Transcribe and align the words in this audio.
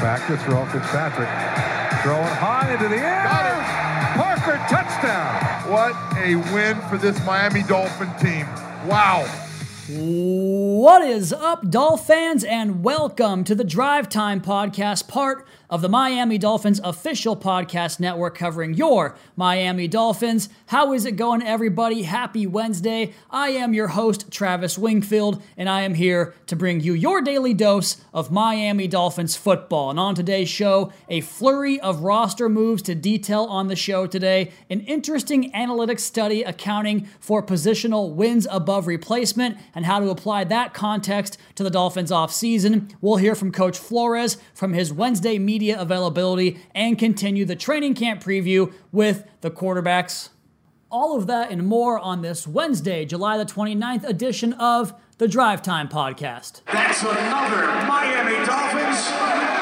Back 0.00 0.26
to 0.26 0.36
throw, 0.36 0.66
Fitzpatrick. 0.66 1.28
Throwing 2.02 2.22
high 2.24 2.70
into 2.70 2.86
the 2.86 2.96
air. 2.96 3.24
Got 3.24 3.46
it. 3.46 4.20
Parker, 4.20 4.56
touchdown. 4.68 5.72
What 5.72 5.94
a 6.18 6.36
win 6.52 6.78
for 6.90 6.98
this 6.98 7.18
Miami 7.24 7.62
Dolphin 7.62 8.10
team. 8.20 8.46
Wow. 8.86 9.24
What 9.88 11.00
is 11.02 11.32
up, 11.32 11.70
Dolphins, 11.70 12.44
and 12.44 12.84
welcome 12.84 13.42
to 13.44 13.54
the 13.54 13.64
Drive 13.64 14.10
Time 14.10 14.42
Podcast, 14.42 15.08
part 15.08 15.46
of 15.68 15.82
the 15.82 15.88
Miami 15.88 16.38
Dolphins 16.38 16.80
official 16.84 17.36
podcast 17.36 17.98
network 17.98 18.36
covering 18.36 18.74
your 18.74 19.16
Miami 19.34 19.88
Dolphins. 19.88 20.48
How 20.66 20.92
is 20.92 21.04
it 21.04 21.12
going, 21.12 21.42
everybody? 21.42 22.02
Happy 22.02 22.46
Wednesday. 22.46 23.12
I 23.30 23.48
am 23.48 23.74
your 23.74 23.88
host, 23.88 24.30
Travis 24.30 24.78
Wingfield, 24.78 25.42
and 25.56 25.68
I 25.68 25.82
am 25.82 25.94
here 25.94 26.34
to 26.46 26.54
bring 26.54 26.80
you 26.80 26.92
your 26.92 27.20
daily 27.20 27.54
dose 27.54 27.96
of 28.14 28.30
Miami 28.30 28.86
Dolphins 28.86 29.34
football. 29.34 29.90
And 29.90 29.98
on 29.98 30.14
today's 30.14 30.48
show, 30.48 30.92
a 31.08 31.20
flurry 31.20 31.80
of 31.80 32.00
roster 32.00 32.48
moves 32.48 32.82
to 32.82 32.94
detail 32.94 33.44
on 33.44 33.66
the 33.66 33.76
show 33.76 34.06
today, 34.06 34.52
an 34.70 34.80
interesting 34.82 35.50
analytics 35.52 36.00
study 36.00 36.42
accounting 36.42 37.08
for 37.18 37.42
positional 37.42 38.12
wins 38.12 38.46
above 38.50 38.86
replacement 38.86 39.58
and 39.74 39.84
how 39.84 39.98
to 39.98 40.10
apply 40.10 40.44
that 40.44 40.74
context 40.74 41.38
to 41.56 41.64
the 41.64 41.70
Dolphins 41.70 42.10
offseason. 42.10 42.92
We'll 43.00 43.16
hear 43.16 43.34
from 43.34 43.50
Coach 43.50 43.78
Flores 43.78 44.36
from 44.54 44.72
his 44.72 44.92
Wednesday 44.92 45.38
meeting 45.38 45.55
media 45.56 45.80
availability 45.80 46.60
and 46.74 46.98
continue 46.98 47.46
the 47.46 47.56
training 47.56 47.94
camp 47.94 48.22
preview 48.22 48.70
with 48.92 49.26
the 49.40 49.50
quarterbacks. 49.50 50.28
All 50.90 51.16
of 51.16 51.26
that 51.28 51.50
and 51.50 51.66
more 51.66 51.98
on 51.98 52.20
this 52.20 52.46
Wednesday, 52.46 53.06
July 53.06 53.38
the 53.38 53.46
29th 53.46 54.04
edition 54.04 54.52
of 54.52 54.92
the 55.16 55.26
Drive 55.26 55.62
Time 55.62 55.88
Podcast. 55.88 56.60
That's 56.70 57.00
another 57.00 57.64
Miami 57.88 58.44
Dolphins 58.44 59.55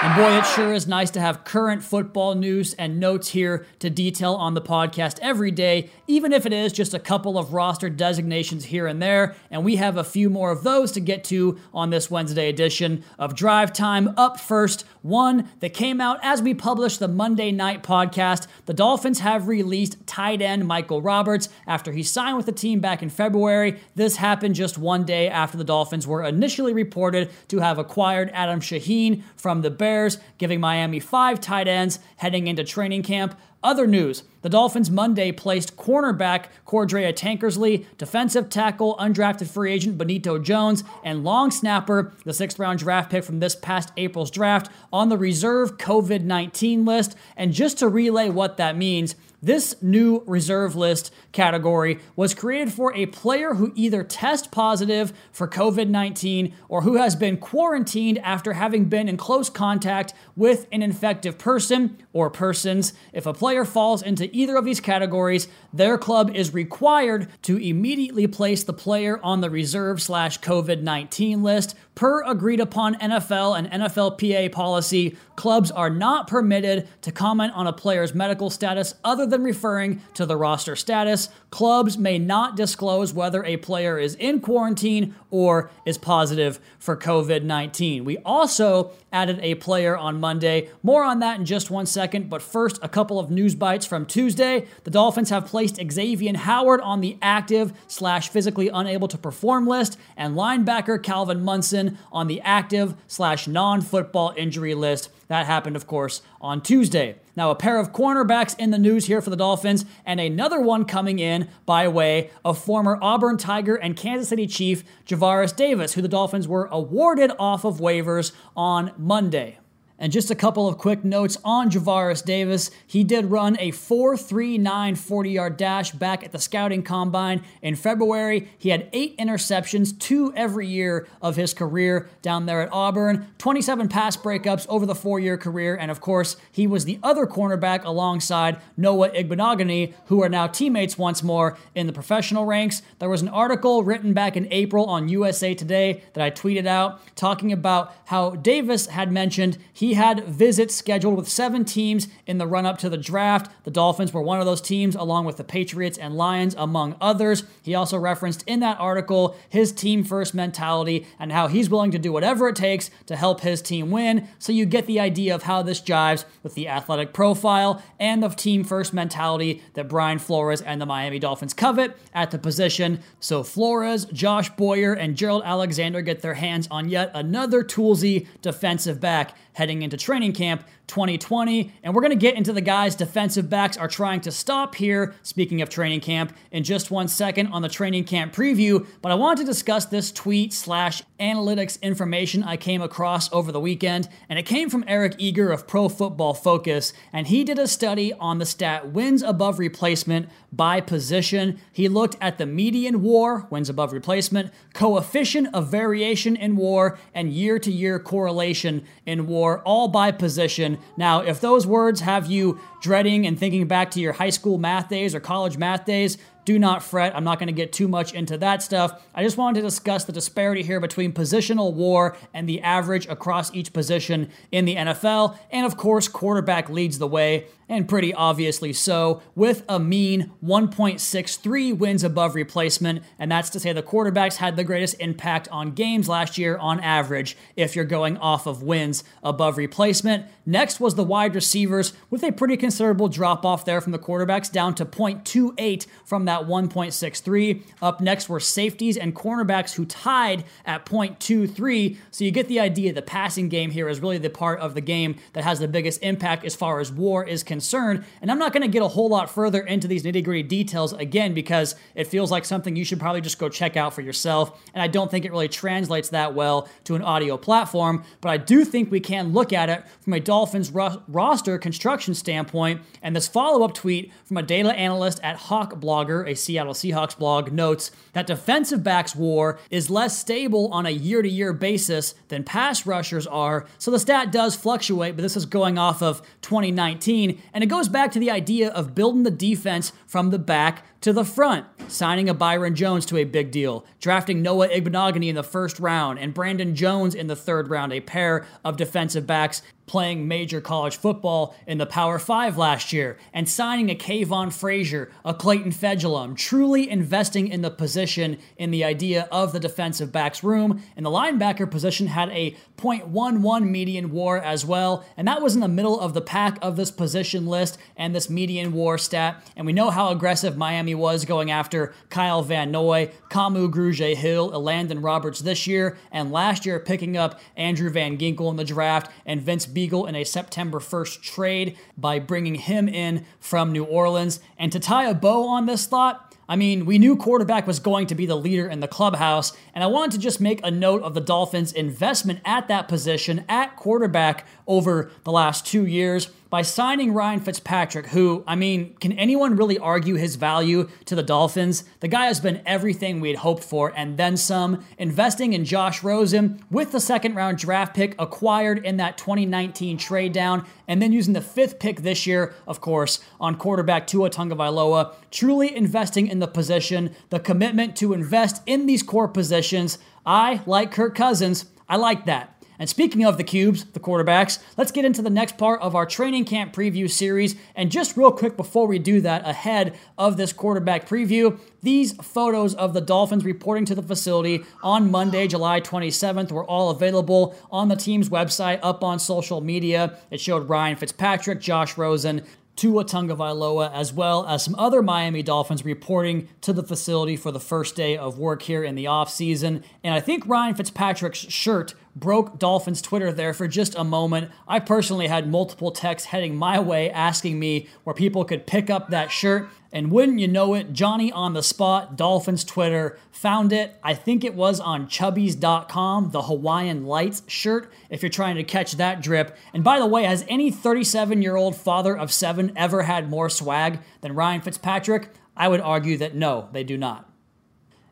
and 0.00 0.14
boy, 0.14 0.38
it 0.38 0.46
sure 0.46 0.72
is 0.72 0.86
nice 0.86 1.10
to 1.10 1.20
have 1.20 1.42
current 1.42 1.82
football 1.82 2.36
news 2.36 2.72
and 2.74 3.00
notes 3.00 3.30
here 3.30 3.66
to 3.80 3.90
detail 3.90 4.34
on 4.34 4.54
the 4.54 4.62
podcast 4.62 5.18
every 5.20 5.50
day, 5.50 5.90
even 6.06 6.32
if 6.32 6.46
it 6.46 6.52
is 6.52 6.72
just 6.72 6.94
a 6.94 7.00
couple 7.00 7.36
of 7.36 7.52
roster 7.52 7.90
designations 7.90 8.66
here 8.66 8.86
and 8.86 9.02
there. 9.02 9.34
And 9.50 9.64
we 9.64 9.74
have 9.74 9.96
a 9.96 10.04
few 10.04 10.30
more 10.30 10.52
of 10.52 10.62
those 10.62 10.92
to 10.92 11.00
get 11.00 11.24
to 11.24 11.58
on 11.74 11.90
this 11.90 12.08
Wednesday 12.08 12.48
edition 12.48 13.02
of 13.18 13.34
Drive 13.34 13.72
Time. 13.72 14.14
Up 14.16 14.38
first, 14.38 14.84
one 15.02 15.48
that 15.58 15.74
came 15.74 16.00
out 16.00 16.20
as 16.22 16.40
we 16.40 16.54
published 16.54 17.00
the 17.00 17.08
Monday 17.08 17.50
night 17.50 17.82
podcast. 17.82 18.46
The 18.66 18.74
Dolphins 18.74 19.18
have 19.18 19.48
released 19.48 20.06
tight 20.06 20.40
end 20.40 20.64
Michael 20.64 21.02
Roberts 21.02 21.48
after 21.66 21.90
he 21.90 22.04
signed 22.04 22.36
with 22.36 22.46
the 22.46 22.52
team 22.52 22.78
back 22.78 23.02
in 23.02 23.10
February. 23.10 23.80
This 23.96 24.14
happened 24.14 24.54
just 24.54 24.78
one 24.78 25.04
day 25.04 25.28
after 25.28 25.58
the 25.58 25.64
Dolphins 25.64 26.06
were 26.06 26.22
initially 26.22 26.72
reported 26.72 27.30
to 27.48 27.58
have 27.58 27.78
acquired 27.78 28.30
Adam 28.32 28.60
Shaheen 28.60 29.24
from 29.34 29.62
the 29.62 29.70
Bears. 29.70 29.87
Bears, 29.88 30.18
giving 30.36 30.60
Miami 30.60 31.00
five 31.00 31.40
tight 31.40 31.66
ends 31.66 31.98
heading 32.16 32.46
into 32.46 32.62
training 32.62 33.02
camp. 33.02 33.34
Other 33.62 33.86
news 33.86 34.22
the 34.42 34.48
Dolphins 34.48 34.90
Monday 34.90 35.32
placed 35.32 35.76
cornerback 35.76 36.46
Cordrea 36.66 37.12
Tankersley, 37.12 37.86
defensive 37.96 38.48
tackle, 38.48 38.96
undrafted 38.98 39.48
free 39.48 39.72
agent 39.72 39.98
Benito 39.98 40.38
Jones, 40.38 40.84
and 41.02 41.24
long 41.24 41.50
snapper, 41.50 42.12
the 42.24 42.34
sixth 42.34 42.58
round 42.58 42.78
draft 42.78 43.10
pick 43.10 43.24
from 43.24 43.40
this 43.40 43.56
past 43.56 43.92
April's 43.96 44.30
draft, 44.30 44.70
on 44.92 45.08
the 45.08 45.18
reserve 45.18 45.78
COVID 45.78 46.22
19 46.22 46.84
list. 46.84 47.16
And 47.36 47.52
just 47.52 47.78
to 47.78 47.88
relay 47.88 48.30
what 48.30 48.56
that 48.58 48.76
means, 48.76 49.14
this 49.40 49.80
new 49.80 50.24
reserve 50.26 50.74
list 50.74 51.12
category 51.30 52.00
was 52.16 52.34
created 52.34 52.72
for 52.72 52.94
a 52.94 53.06
player 53.06 53.54
who 53.54 53.72
either 53.76 54.02
test 54.02 54.50
positive 54.50 55.12
for 55.30 55.46
COVID 55.46 55.88
19 55.88 56.54
or 56.68 56.82
who 56.82 56.96
has 56.96 57.14
been 57.14 57.36
quarantined 57.36 58.18
after 58.18 58.54
having 58.54 58.86
been 58.86 59.08
in 59.08 59.16
close 59.16 59.48
contact 59.48 60.12
with 60.34 60.66
an 60.72 60.82
infective 60.82 61.38
person 61.38 61.96
or 62.12 62.30
persons. 62.30 62.92
If 63.12 63.26
a 63.26 63.32
player 63.32 63.64
falls 63.64 64.02
into 64.02 64.27
either 64.32 64.56
of 64.56 64.64
these 64.64 64.80
categories, 64.80 65.48
their 65.72 65.98
club 65.98 66.30
is 66.34 66.54
required 66.54 67.28
to 67.42 67.56
immediately 67.56 68.26
place 68.26 68.64
the 68.64 68.72
player 68.72 69.20
on 69.22 69.40
the 69.40 69.50
reserve 69.50 70.00
slash 70.00 70.40
COVID 70.40 70.82
19 70.82 71.42
list. 71.42 71.74
Per 71.98 72.22
agreed 72.22 72.60
upon 72.60 72.94
NFL 72.94 73.58
and 73.58 73.68
NFLPA 73.72 74.52
policy, 74.52 75.16
clubs 75.34 75.72
are 75.72 75.90
not 75.90 76.28
permitted 76.28 76.86
to 77.02 77.10
comment 77.10 77.52
on 77.56 77.66
a 77.66 77.72
player's 77.72 78.14
medical 78.14 78.50
status 78.50 78.94
other 79.02 79.26
than 79.26 79.42
referring 79.42 80.00
to 80.14 80.24
the 80.24 80.36
roster 80.36 80.76
status. 80.76 81.28
Clubs 81.50 81.98
may 81.98 82.16
not 82.16 82.54
disclose 82.54 83.12
whether 83.12 83.44
a 83.44 83.56
player 83.56 83.98
is 83.98 84.14
in 84.14 84.38
quarantine 84.38 85.16
or 85.32 85.72
is 85.84 85.98
positive 85.98 86.60
for 86.78 86.96
COVID 86.96 87.42
19. 87.42 88.04
We 88.04 88.18
also 88.18 88.92
added 89.12 89.40
a 89.42 89.54
player 89.56 89.96
on 89.96 90.20
Monday. 90.20 90.68
More 90.82 91.02
on 91.02 91.18
that 91.20 91.38
in 91.38 91.46
just 91.46 91.70
one 91.70 91.86
second, 91.86 92.28
but 92.28 92.42
first, 92.42 92.78
a 92.82 92.88
couple 92.88 93.18
of 93.18 93.30
news 93.30 93.54
bites 93.54 93.86
from 93.86 94.06
Tuesday. 94.06 94.66
The 94.84 94.90
Dolphins 94.90 95.30
have 95.30 95.46
placed 95.46 95.80
Xavier 95.90 96.36
Howard 96.36 96.80
on 96.82 97.00
the 97.00 97.16
active 97.22 97.72
slash 97.88 98.28
physically 98.28 98.68
unable 98.68 99.08
to 99.08 99.18
perform 99.18 99.66
list, 99.66 99.98
and 100.16 100.36
linebacker 100.36 101.02
Calvin 101.02 101.42
Munson 101.42 101.87
on 102.12 102.26
the 102.26 102.40
active 102.42 102.94
slash 103.06 103.46
non 103.46 103.80
football 103.80 104.34
injury 104.36 104.74
list. 104.74 105.10
That 105.28 105.46
happened, 105.46 105.76
of 105.76 105.86
course, 105.86 106.22
on 106.40 106.60
Tuesday. 106.60 107.16
Now, 107.36 107.50
a 107.50 107.54
pair 107.54 107.78
of 107.78 107.92
cornerbacks 107.92 108.58
in 108.58 108.70
the 108.70 108.78
news 108.78 109.06
here 109.06 109.22
for 109.22 109.30
the 109.30 109.36
Dolphins, 109.36 109.84
and 110.04 110.18
another 110.18 110.60
one 110.60 110.84
coming 110.84 111.18
in 111.18 111.48
by 111.66 111.86
way 111.86 112.30
of 112.44 112.58
former 112.58 112.98
Auburn 113.00 113.36
Tiger 113.36 113.76
and 113.76 113.96
Kansas 113.96 114.28
City 114.28 114.46
Chief 114.46 114.82
Javaris 115.06 115.54
Davis, 115.54 115.94
who 115.94 116.02
the 116.02 116.08
Dolphins 116.08 116.48
were 116.48 116.66
awarded 116.72 117.30
off 117.38 117.64
of 117.64 117.78
waivers 117.78 118.32
on 118.56 118.92
Monday. 118.96 119.58
And 120.00 120.12
just 120.12 120.30
a 120.30 120.36
couple 120.36 120.68
of 120.68 120.78
quick 120.78 121.04
notes 121.04 121.38
on 121.44 121.70
Javaris 121.70 122.24
Davis. 122.24 122.70
He 122.86 123.02
did 123.02 123.26
run 123.26 123.56
a 123.58 123.72
4.39 123.72 124.96
40 124.96 125.30
yard 125.30 125.56
dash 125.56 125.90
back 125.90 126.22
at 126.22 126.30
the 126.30 126.38
scouting 126.38 126.84
combine 126.84 127.42
in 127.62 127.74
February. 127.74 128.48
He 128.56 128.68
had 128.68 128.88
eight 128.92 129.18
interceptions, 129.18 129.98
two 129.98 130.32
every 130.36 130.68
year 130.68 131.08
of 131.20 131.34
his 131.34 131.52
career 131.52 132.08
down 132.22 132.46
there 132.46 132.60
at 132.60 132.72
Auburn, 132.72 133.26
27 133.38 133.88
pass 133.88 134.16
breakups 134.16 134.66
over 134.68 134.86
the 134.86 134.94
four 134.94 135.18
year 135.18 135.36
career. 135.36 135.76
And 135.76 135.90
of 135.90 136.00
course, 136.00 136.36
he 136.52 136.66
was 136.66 136.84
the 136.84 137.00
other 137.02 137.26
cornerback 137.26 137.84
alongside 137.84 138.60
Noah 138.76 139.10
Igbinoghene, 139.10 139.94
who 140.06 140.22
are 140.22 140.28
now 140.28 140.46
teammates 140.46 140.96
once 140.96 141.22
more 141.22 141.58
in 141.74 141.88
the 141.88 141.92
professional 141.92 142.44
ranks. 142.44 142.82
There 143.00 143.08
was 143.08 143.22
an 143.22 143.28
article 143.28 143.82
written 143.82 144.12
back 144.12 144.36
in 144.36 144.46
April 144.52 144.86
on 144.86 145.08
USA 145.08 145.54
Today 145.54 146.02
that 146.12 146.22
I 146.22 146.30
tweeted 146.30 146.66
out 146.66 147.00
talking 147.16 147.52
about 147.52 147.92
how 148.06 148.30
Davis 148.30 148.86
had 148.86 149.10
mentioned 149.10 149.58
he 149.72 149.87
he 149.88 149.94
had 149.94 150.26
visits 150.26 150.74
scheduled 150.74 151.16
with 151.16 151.30
seven 151.30 151.64
teams 151.64 152.08
in 152.26 152.36
the 152.36 152.46
run 152.46 152.66
up 152.66 152.76
to 152.76 152.90
the 152.90 152.98
draft. 152.98 153.50
The 153.64 153.70
Dolphins 153.70 154.12
were 154.12 154.20
one 154.20 154.38
of 154.38 154.44
those 154.44 154.60
teams, 154.60 154.94
along 154.94 155.24
with 155.24 155.38
the 155.38 155.44
Patriots 155.44 155.96
and 155.96 156.14
Lions, 156.14 156.54
among 156.58 156.94
others. 157.00 157.44
He 157.62 157.74
also 157.74 157.96
referenced 157.96 158.44
in 158.46 158.60
that 158.60 158.78
article 158.78 159.34
his 159.48 159.72
team 159.72 160.04
first 160.04 160.34
mentality 160.34 161.06
and 161.18 161.32
how 161.32 161.46
he's 161.46 161.70
willing 161.70 161.90
to 161.92 161.98
do 161.98 162.12
whatever 162.12 162.50
it 162.50 162.56
takes 162.56 162.90
to 163.06 163.16
help 163.16 163.40
his 163.40 163.62
team 163.62 163.90
win. 163.90 164.28
So 164.38 164.52
you 164.52 164.66
get 164.66 164.84
the 164.84 165.00
idea 165.00 165.34
of 165.34 165.44
how 165.44 165.62
this 165.62 165.80
jives 165.80 166.26
with 166.42 166.54
the 166.54 166.68
athletic 166.68 167.14
profile 167.14 167.82
and 167.98 168.22
the 168.22 168.28
team 168.28 168.64
first 168.64 168.92
mentality 168.92 169.62
that 169.72 169.88
Brian 169.88 170.18
Flores 170.18 170.60
and 170.60 170.82
the 170.82 170.86
Miami 170.86 171.18
Dolphins 171.18 171.54
covet 171.54 171.96
at 172.12 172.30
the 172.30 172.38
position. 172.38 173.00
So 173.20 173.42
Flores, 173.42 174.04
Josh 174.04 174.50
Boyer, 174.50 174.92
and 174.92 175.16
Gerald 175.16 175.44
Alexander 175.46 176.02
get 176.02 176.20
their 176.20 176.34
hands 176.34 176.68
on 176.70 176.90
yet 176.90 177.10
another 177.14 177.64
toolsy 177.64 178.26
defensive 178.42 179.00
back 179.00 179.34
heading 179.58 179.77
into 179.82 179.96
training 179.96 180.32
camp 180.32 180.64
2020. 180.86 181.72
And 181.82 181.94
we're 181.94 182.00
going 182.00 182.10
to 182.10 182.16
get 182.16 182.34
into 182.34 182.52
the 182.52 182.60
guys 182.60 182.94
defensive 182.94 183.48
backs 183.48 183.76
are 183.76 183.88
trying 183.88 184.20
to 184.22 184.30
stop 184.30 184.74
here, 184.74 185.14
speaking 185.22 185.62
of 185.62 185.68
training 185.68 186.00
camp, 186.00 186.36
in 186.50 186.64
just 186.64 186.90
one 186.90 187.08
second 187.08 187.48
on 187.48 187.62
the 187.62 187.68
training 187.68 188.04
camp 188.04 188.34
preview. 188.34 188.86
But 189.02 189.12
I 189.12 189.14
want 189.14 189.38
to 189.38 189.44
discuss 189.44 189.86
this 189.86 190.10
tweet 190.12 190.52
slash 190.52 191.02
analytics 191.18 191.80
information 191.82 192.42
I 192.42 192.56
came 192.56 192.82
across 192.82 193.32
over 193.32 193.52
the 193.52 193.60
weekend. 193.60 194.08
And 194.28 194.38
it 194.38 194.44
came 194.44 194.70
from 194.70 194.84
Eric 194.86 195.14
Eager 195.18 195.50
of 195.50 195.66
Pro 195.66 195.88
Football 195.88 196.34
Focus. 196.34 196.92
And 197.12 197.26
he 197.26 197.44
did 197.44 197.58
a 197.58 197.66
study 197.66 198.12
on 198.14 198.38
the 198.38 198.46
stat 198.46 198.92
wins 198.92 199.22
above 199.22 199.58
replacement 199.58 200.28
by 200.52 200.80
position. 200.80 201.58
He 201.72 201.88
looked 201.88 202.16
at 202.20 202.38
the 202.38 202.46
median 202.46 203.02
war, 203.02 203.46
wins 203.50 203.68
above 203.68 203.92
replacement, 203.92 204.52
coefficient 204.72 205.54
of 205.54 205.70
variation 205.70 206.36
in 206.36 206.56
war, 206.56 206.98
and 207.14 207.32
year 207.32 207.58
to 207.58 207.70
year 207.70 207.98
correlation 207.98 208.84
in 209.04 209.26
war, 209.26 209.60
all 209.64 209.88
by 209.88 210.10
position. 210.12 210.78
Now, 210.96 211.20
if 211.20 211.40
those 211.40 211.66
words 211.66 212.00
have 212.00 212.30
you 212.30 212.60
dreading 212.80 213.26
and 213.26 213.38
thinking 213.38 213.66
back 213.66 213.90
to 213.92 214.00
your 214.00 214.14
high 214.14 214.30
school 214.30 214.58
math 214.58 214.88
days 214.88 215.14
or 215.14 215.20
college 215.20 215.58
math 215.58 215.84
days, 215.84 216.16
do 216.48 216.58
not 216.58 216.82
fret. 216.82 217.14
I'm 217.14 217.24
not 217.24 217.38
going 217.38 217.48
to 217.48 217.52
get 217.52 217.74
too 217.74 217.88
much 217.88 218.14
into 218.14 218.38
that 218.38 218.62
stuff. 218.62 219.02
I 219.14 219.22
just 219.22 219.36
wanted 219.36 219.60
to 219.60 219.66
discuss 219.66 220.04
the 220.04 220.12
disparity 220.12 220.62
here 220.62 220.80
between 220.80 221.12
positional 221.12 221.74
war 221.74 222.16
and 222.32 222.48
the 222.48 222.62
average 222.62 223.06
across 223.06 223.52
each 223.52 223.74
position 223.74 224.30
in 224.50 224.64
the 224.64 224.74
NFL. 224.74 225.36
And 225.50 225.66
of 225.66 225.76
course, 225.76 226.08
quarterback 226.08 226.70
leads 226.70 226.98
the 226.98 227.06
way 227.06 227.48
and 227.68 227.88
pretty 227.88 228.14
obviously 228.14 228.72
so, 228.72 229.22
with 229.34 229.62
a 229.68 229.78
mean 229.78 230.32
1.63 230.42 231.76
wins 231.76 232.02
above 232.02 232.34
replacement. 232.34 233.02
And 233.18 233.30
that's 233.30 233.50
to 233.50 233.60
say 233.60 233.72
the 233.72 233.82
quarterbacks 233.82 234.36
had 234.36 234.56
the 234.56 234.64
greatest 234.64 234.96
impact 235.00 235.48
on 235.48 235.72
games 235.72 236.08
last 236.08 236.38
year 236.38 236.56
on 236.56 236.80
average, 236.80 237.36
if 237.56 237.76
you're 237.76 237.84
going 237.84 238.16
off 238.16 238.46
of 238.46 238.62
wins 238.62 239.04
above 239.22 239.58
replacement. 239.58 240.26
Next 240.46 240.80
was 240.80 240.94
the 240.94 241.04
wide 241.04 241.34
receivers, 241.34 241.92
with 242.08 242.22
a 242.22 242.32
pretty 242.32 242.56
considerable 242.56 243.08
drop 243.08 243.44
off 243.44 243.66
there 243.66 243.82
from 243.82 243.92
the 243.92 243.98
quarterbacks, 243.98 244.50
down 244.50 244.74
to 244.76 244.86
0.28 244.86 245.86
from 246.06 246.24
that 246.24 246.42
1.63. 246.42 247.62
Up 247.82 248.00
next 248.00 248.30
were 248.30 248.40
safeties 248.40 248.96
and 248.96 249.14
cornerbacks 249.14 249.74
who 249.74 249.84
tied 249.84 250.44
at 250.64 250.86
0.23. 250.86 251.98
So 252.10 252.24
you 252.24 252.30
get 252.30 252.48
the 252.48 252.60
idea 252.60 252.94
the 252.94 253.02
passing 253.02 253.50
game 253.50 253.70
here 253.70 253.88
is 253.90 254.00
really 254.00 254.16
the 254.16 254.30
part 254.30 254.58
of 254.60 254.74
the 254.74 254.80
game 254.80 255.16
that 255.34 255.44
has 255.44 255.58
the 255.58 255.68
biggest 255.68 256.02
impact 256.02 256.44
as 256.46 256.54
far 256.54 256.80
as 256.80 256.90
war 256.90 257.24
is 257.26 257.42
concerned 257.42 257.57
concerned. 257.58 258.04
And 258.22 258.30
I'm 258.30 258.38
not 258.38 258.52
going 258.52 258.62
to 258.62 258.68
get 258.68 258.82
a 258.82 258.88
whole 258.88 259.08
lot 259.08 259.28
further 259.28 259.60
into 259.60 259.88
these 259.88 260.04
nitty 260.04 260.22
gritty 260.22 260.44
details 260.44 260.92
again 260.92 261.34
because 261.34 261.74
it 261.96 262.06
feels 262.06 262.30
like 262.30 262.44
something 262.44 262.76
you 262.76 262.84
should 262.84 263.00
probably 263.00 263.20
just 263.20 263.36
go 263.36 263.48
check 263.48 263.76
out 263.76 263.92
for 263.92 264.00
yourself. 264.00 264.64
And 264.74 264.80
I 264.80 264.86
don't 264.86 265.10
think 265.10 265.24
it 265.24 265.32
really 265.32 265.48
translates 265.48 266.10
that 266.10 266.34
well 266.34 266.68
to 266.84 266.94
an 266.94 267.02
audio 267.02 267.36
platform. 267.36 268.04
But 268.20 268.28
I 268.28 268.36
do 268.36 268.64
think 268.64 268.92
we 268.92 269.00
can 269.00 269.32
look 269.32 269.52
at 269.52 269.68
it 269.68 269.82
from 270.00 270.12
a 270.12 270.20
Dolphins 270.20 270.70
ro- 270.70 271.02
roster 271.08 271.58
construction 271.58 272.14
standpoint. 272.14 272.80
And 273.02 273.16
this 273.16 273.26
follow 273.26 273.64
up 273.64 273.74
tweet 273.74 274.12
from 274.24 274.36
a 274.36 274.42
data 274.44 274.70
analyst 274.70 275.18
at 275.24 275.34
Hawk 275.34 275.80
Blogger, 275.80 276.28
a 276.30 276.36
Seattle 276.36 276.74
Seahawks 276.74 277.18
blog, 277.18 277.50
notes 277.50 277.90
that 278.12 278.28
defensive 278.28 278.84
backs 278.84 279.16
war 279.16 279.58
is 279.68 279.90
less 279.90 280.16
stable 280.16 280.68
on 280.72 280.86
a 280.86 280.90
year 280.90 281.22
to 281.22 281.28
year 281.28 281.52
basis 281.52 282.14
than 282.28 282.44
pass 282.44 282.86
rushers 282.86 283.26
are. 283.26 283.66
So 283.78 283.90
the 283.90 283.98
stat 283.98 284.30
does 284.30 284.54
fluctuate, 284.54 285.16
but 285.16 285.22
this 285.22 285.36
is 285.36 285.44
going 285.44 285.76
off 285.76 286.02
of 286.02 286.22
2019. 286.42 287.40
And 287.52 287.64
it 287.64 287.68
goes 287.68 287.88
back 287.88 288.12
to 288.12 288.18
the 288.18 288.30
idea 288.30 288.70
of 288.70 288.94
building 288.94 289.22
the 289.22 289.30
defense 289.30 289.92
from 290.06 290.30
the 290.30 290.38
back 290.38 290.84
to 291.00 291.12
the 291.12 291.24
front, 291.24 291.66
signing 291.88 292.28
a 292.28 292.34
Byron 292.34 292.74
Jones 292.74 293.06
to 293.06 293.16
a 293.16 293.24
big 293.24 293.50
deal, 293.50 293.86
drafting 294.00 294.42
Noah 294.42 294.68
Igbinoghene 294.68 295.28
in 295.28 295.34
the 295.34 295.42
first 295.42 295.78
round 295.78 296.18
and 296.18 296.34
Brandon 296.34 296.74
Jones 296.74 297.14
in 297.14 297.26
the 297.26 297.36
third 297.36 297.68
round, 297.68 297.92
a 297.92 298.00
pair 298.00 298.46
of 298.64 298.76
defensive 298.76 299.26
backs 299.26 299.62
playing 299.88 300.28
major 300.28 300.60
college 300.60 300.96
football 300.96 301.56
in 301.66 301.78
the 301.78 301.86
Power 301.86 302.18
Five 302.18 302.56
last 302.56 302.92
year, 302.92 303.18
and 303.32 303.48
signing 303.48 303.90
a 303.90 303.94
Kavon 303.94 304.52
Frazier, 304.52 305.10
a 305.24 305.34
Clayton 305.34 305.72
Fejedelem, 305.72 306.36
truly 306.36 306.88
investing 306.88 307.48
in 307.48 307.62
the 307.62 307.70
position 307.70 308.38
in 308.56 308.70
the 308.70 308.84
idea 308.84 309.28
of 309.32 309.52
the 309.52 309.60
defensive 309.60 310.12
backs 310.12 310.44
room. 310.44 310.82
And 310.96 311.04
the 311.04 311.10
linebacker 311.10 311.70
position 311.70 312.06
had 312.08 312.28
a 312.30 312.54
0.11 312.76 313.68
median 313.68 314.12
war 314.12 314.38
as 314.38 314.64
well, 314.64 315.04
and 315.16 315.26
that 315.26 315.42
was 315.42 315.54
in 315.54 315.60
the 315.60 315.68
middle 315.68 315.98
of 315.98 316.14
the 316.14 316.20
pack 316.20 316.58
of 316.62 316.76
this 316.76 316.90
position 316.90 317.46
list 317.46 317.78
and 317.96 318.14
this 318.14 318.30
median 318.30 318.72
war 318.72 318.98
stat. 318.98 319.42
And 319.56 319.66
we 319.66 319.72
know 319.72 319.90
how 319.90 320.10
aggressive 320.10 320.56
Miami 320.56 320.94
was 320.94 321.24
going 321.24 321.50
after 321.50 321.92
Kyle 322.10 322.42
Van 322.42 322.70
Noy, 322.70 323.10
Kamu 323.30 323.72
Grugier 323.72 324.14
Hill, 324.14 324.52
Elandon 324.52 325.02
Roberts 325.02 325.40
this 325.40 325.66
year, 325.66 325.96
and 326.12 326.30
last 326.30 326.66
year 326.66 326.78
picking 326.78 327.16
up 327.16 327.40
Andrew 327.56 327.90
Van 327.90 328.18
Ginkel 328.18 328.50
in 328.50 328.56
the 328.56 328.64
draft 328.64 329.10
and 329.26 329.42
Vince 329.42 329.66
Biegel 329.78 330.08
in 330.08 330.16
a 330.16 330.24
September 330.24 330.80
1st 330.80 331.22
trade 331.22 331.78
by 331.96 332.18
bringing 332.18 332.56
him 332.56 332.88
in 332.88 333.24
from 333.38 333.70
New 333.70 333.84
Orleans. 333.84 334.40
And 334.58 334.72
to 334.72 334.80
tie 334.80 335.04
a 335.04 335.14
bow 335.14 335.46
on 335.46 335.66
this 335.66 335.86
thought, 335.86 336.34
I 336.48 336.56
mean, 336.56 336.84
we 336.84 336.98
knew 336.98 337.14
quarterback 337.14 337.66
was 337.66 337.78
going 337.78 338.06
to 338.08 338.14
be 338.16 338.26
the 338.26 338.34
leader 338.34 338.68
in 338.68 338.80
the 338.80 338.88
clubhouse, 338.88 339.52
and 339.74 339.84
I 339.84 339.86
wanted 339.86 340.12
to 340.12 340.18
just 340.18 340.40
make 340.40 340.60
a 340.64 340.70
note 340.70 341.02
of 341.02 341.14
the 341.14 341.20
Dolphins' 341.20 341.72
investment 341.72 342.40
at 342.44 342.68
that 342.68 342.88
position 342.88 343.44
at 343.48 343.76
quarterback 343.76 344.46
over 344.66 345.10
the 345.24 345.30
last 345.30 345.66
two 345.66 345.86
years 345.86 346.30
by 346.50 346.62
signing 346.62 347.12
Ryan 347.12 347.40
Fitzpatrick, 347.40 348.06
who, 348.06 348.42
I 348.46 348.56
mean, 348.56 348.94
can 349.00 349.12
anyone 349.12 349.56
really 349.56 349.78
argue 349.78 350.14
his 350.14 350.36
value 350.36 350.88
to 351.04 351.14
the 351.14 351.22
Dolphins? 351.22 351.84
The 352.00 352.08
guy 352.08 352.26
has 352.26 352.40
been 352.40 352.62
everything 352.64 353.20
we 353.20 353.28
had 353.28 353.38
hoped 353.38 353.64
for 353.64 353.92
and 353.94 354.16
then 354.16 354.36
some. 354.36 354.84
Investing 354.96 355.52
in 355.52 355.64
Josh 355.64 356.02
Rosen 356.02 356.64
with 356.70 356.92
the 356.92 357.00
second 357.00 357.34
round 357.34 357.58
draft 357.58 357.94
pick 357.94 358.14
acquired 358.18 358.84
in 358.84 358.96
that 358.96 359.18
2019 359.18 359.98
trade 359.98 360.32
down, 360.32 360.66
and 360.86 361.02
then 361.02 361.12
using 361.12 361.34
the 361.34 361.40
fifth 361.40 361.78
pick 361.78 362.00
this 362.00 362.26
year, 362.26 362.54
of 362.66 362.80
course, 362.80 363.20
on 363.38 363.56
quarterback 363.56 364.06
Tua 364.06 364.30
Tagovailoa, 364.30 365.14
truly 365.30 365.76
investing 365.76 366.28
in 366.28 366.38
the 366.38 366.48
position, 366.48 367.14
the 367.30 367.40
commitment 367.40 367.94
to 367.96 368.14
invest 368.14 368.62
in 368.66 368.86
these 368.86 369.02
core 369.02 369.28
positions. 369.28 369.98
I, 370.24 370.62
like 370.66 370.92
Kirk 370.92 371.14
Cousins, 371.14 371.66
I 371.88 371.96
like 371.96 372.26
that. 372.26 372.57
And 372.78 372.88
speaking 372.88 373.24
of 373.24 373.36
the 373.36 373.44
cubes, 373.44 373.84
the 373.84 374.00
quarterbacks, 374.00 374.58
let's 374.76 374.92
get 374.92 375.04
into 375.04 375.22
the 375.22 375.30
next 375.30 375.58
part 375.58 375.80
of 375.80 375.94
our 375.94 376.06
training 376.06 376.44
camp 376.44 376.72
preview 376.72 377.10
series. 377.10 377.56
And 377.74 377.90
just 377.90 378.16
real 378.16 378.30
quick 378.30 378.56
before 378.56 378.86
we 378.86 378.98
do 378.98 379.20
that, 379.22 379.46
ahead 379.46 379.98
of 380.16 380.36
this 380.36 380.52
quarterback 380.52 381.08
preview, 381.08 381.58
these 381.82 382.12
photos 382.14 382.74
of 382.74 382.94
the 382.94 383.00
Dolphins 383.00 383.44
reporting 383.44 383.84
to 383.86 383.94
the 383.94 384.02
facility 384.02 384.64
on 384.82 385.10
Monday, 385.10 385.48
July 385.48 385.80
27th, 385.80 386.52
were 386.52 386.64
all 386.64 386.90
available 386.90 387.56
on 387.70 387.88
the 387.88 387.96
team's 387.96 388.28
website, 388.28 388.78
up 388.82 389.02
on 389.02 389.18
social 389.18 389.60
media. 389.60 390.18
It 390.30 390.40
showed 390.40 390.68
Ryan 390.68 390.96
Fitzpatrick, 390.96 391.60
Josh 391.60 391.96
Rosen, 391.96 392.44
Tua 392.78 393.04
Tagovailoa, 393.04 393.92
as 393.92 394.12
well 394.12 394.46
as 394.46 394.62
some 394.62 394.76
other 394.76 395.02
Miami 395.02 395.42
Dolphins 395.42 395.84
reporting 395.84 396.48
to 396.60 396.72
the 396.72 396.84
facility 396.84 397.36
for 397.36 397.50
the 397.50 397.58
first 397.58 397.96
day 397.96 398.16
of 398.16 398.38
work 398.38 398.62
here 398.62 398.84
in 398.84 398.94
the 398.94 399.06
offseason. 399.06 399.82
And 400.04 400.14
I 400.14 400.20
think 400.20 400.46
Ryan 400.46 400.76
Fitzpatrick's 400.76 401.40
shirt 401.40 401.94
broke 402.18 402.58
Dolphins 402.58 403.02
Twitter 403.02 403.32
there 403.32 403.54
for 403.54 403.68
just 403.68 403.94
a 403.94 404.04
moment. 404.04 404.50
I 404.66 404.80
personally 404.80 405.28
had 405.28 405.48
multiple 405.48 405.90
texts 405.90 406.28
heading 406.28 406.56
my 406.56 406.78
way 406.78 407.10
asking 407.10 407.58
me 407.58 407.88
where 408.04 408.14
people 408.14 408.44
could 408.44 408.66
pick 408.66 408.90
up 408.90 409.10
that 409.10 409.30
shirt. 409.30 409.68
And 409.90 410.10
wouldn't 410.10 410.38
you 410.38 410.48
know 410.48 410.74
it, 410.74 410.92
Johnny 410.92 411.32
on 411.32 411.54
the 411.54 411.62
spot, 411.62 412.14
Dolphins 412.14 412.62
Twitter, 412.62 413.18
found 413.30 413.72
it. 413.72 413.98
I 414.02 414.12
think 414.12 414.44
it 414.44 414.54
was 414.54 414.80
on 414.80 415.06
chubbies.com, 415.06 416.30
the 416.30 416.42
Hawaiian 416.42 417.06
Lights 417.06 417.42
shirt, 417.46 417.90
if 418.10 418.22
you're 418.22 418.28
trying 418.28 418.56
to 418.56 418.64
catch 418.64 418.92
that 418.92 419.22
drip. 419.22 419.56
And 419.72 419.82
by 419.82 419.98
the 419.98 420.06
way, 420.06 420.24
has 420.24 420.44
any 420.48 420.70
37 420.70 421.40
year 421.40 421.56
old 421.56 421.74
father 421.74 422.16
of 422.16 422.32
seven 422.32 422.72
ever 422.76 423.04
had 423.04 423.30
more 423.30 423.48
swag 423.48 424.00
than 424.20 424.34
Ryan 424.34 424.60
Fitzpatrick? 424.60 425.30
I 425.56 425.68
would 425.68 425.80
argue 425.80 426.18
that 426.18 426.34
no, 426.34 426.68
they 426.72 426.84
do 426.84 426.98
not. 426.98 427.27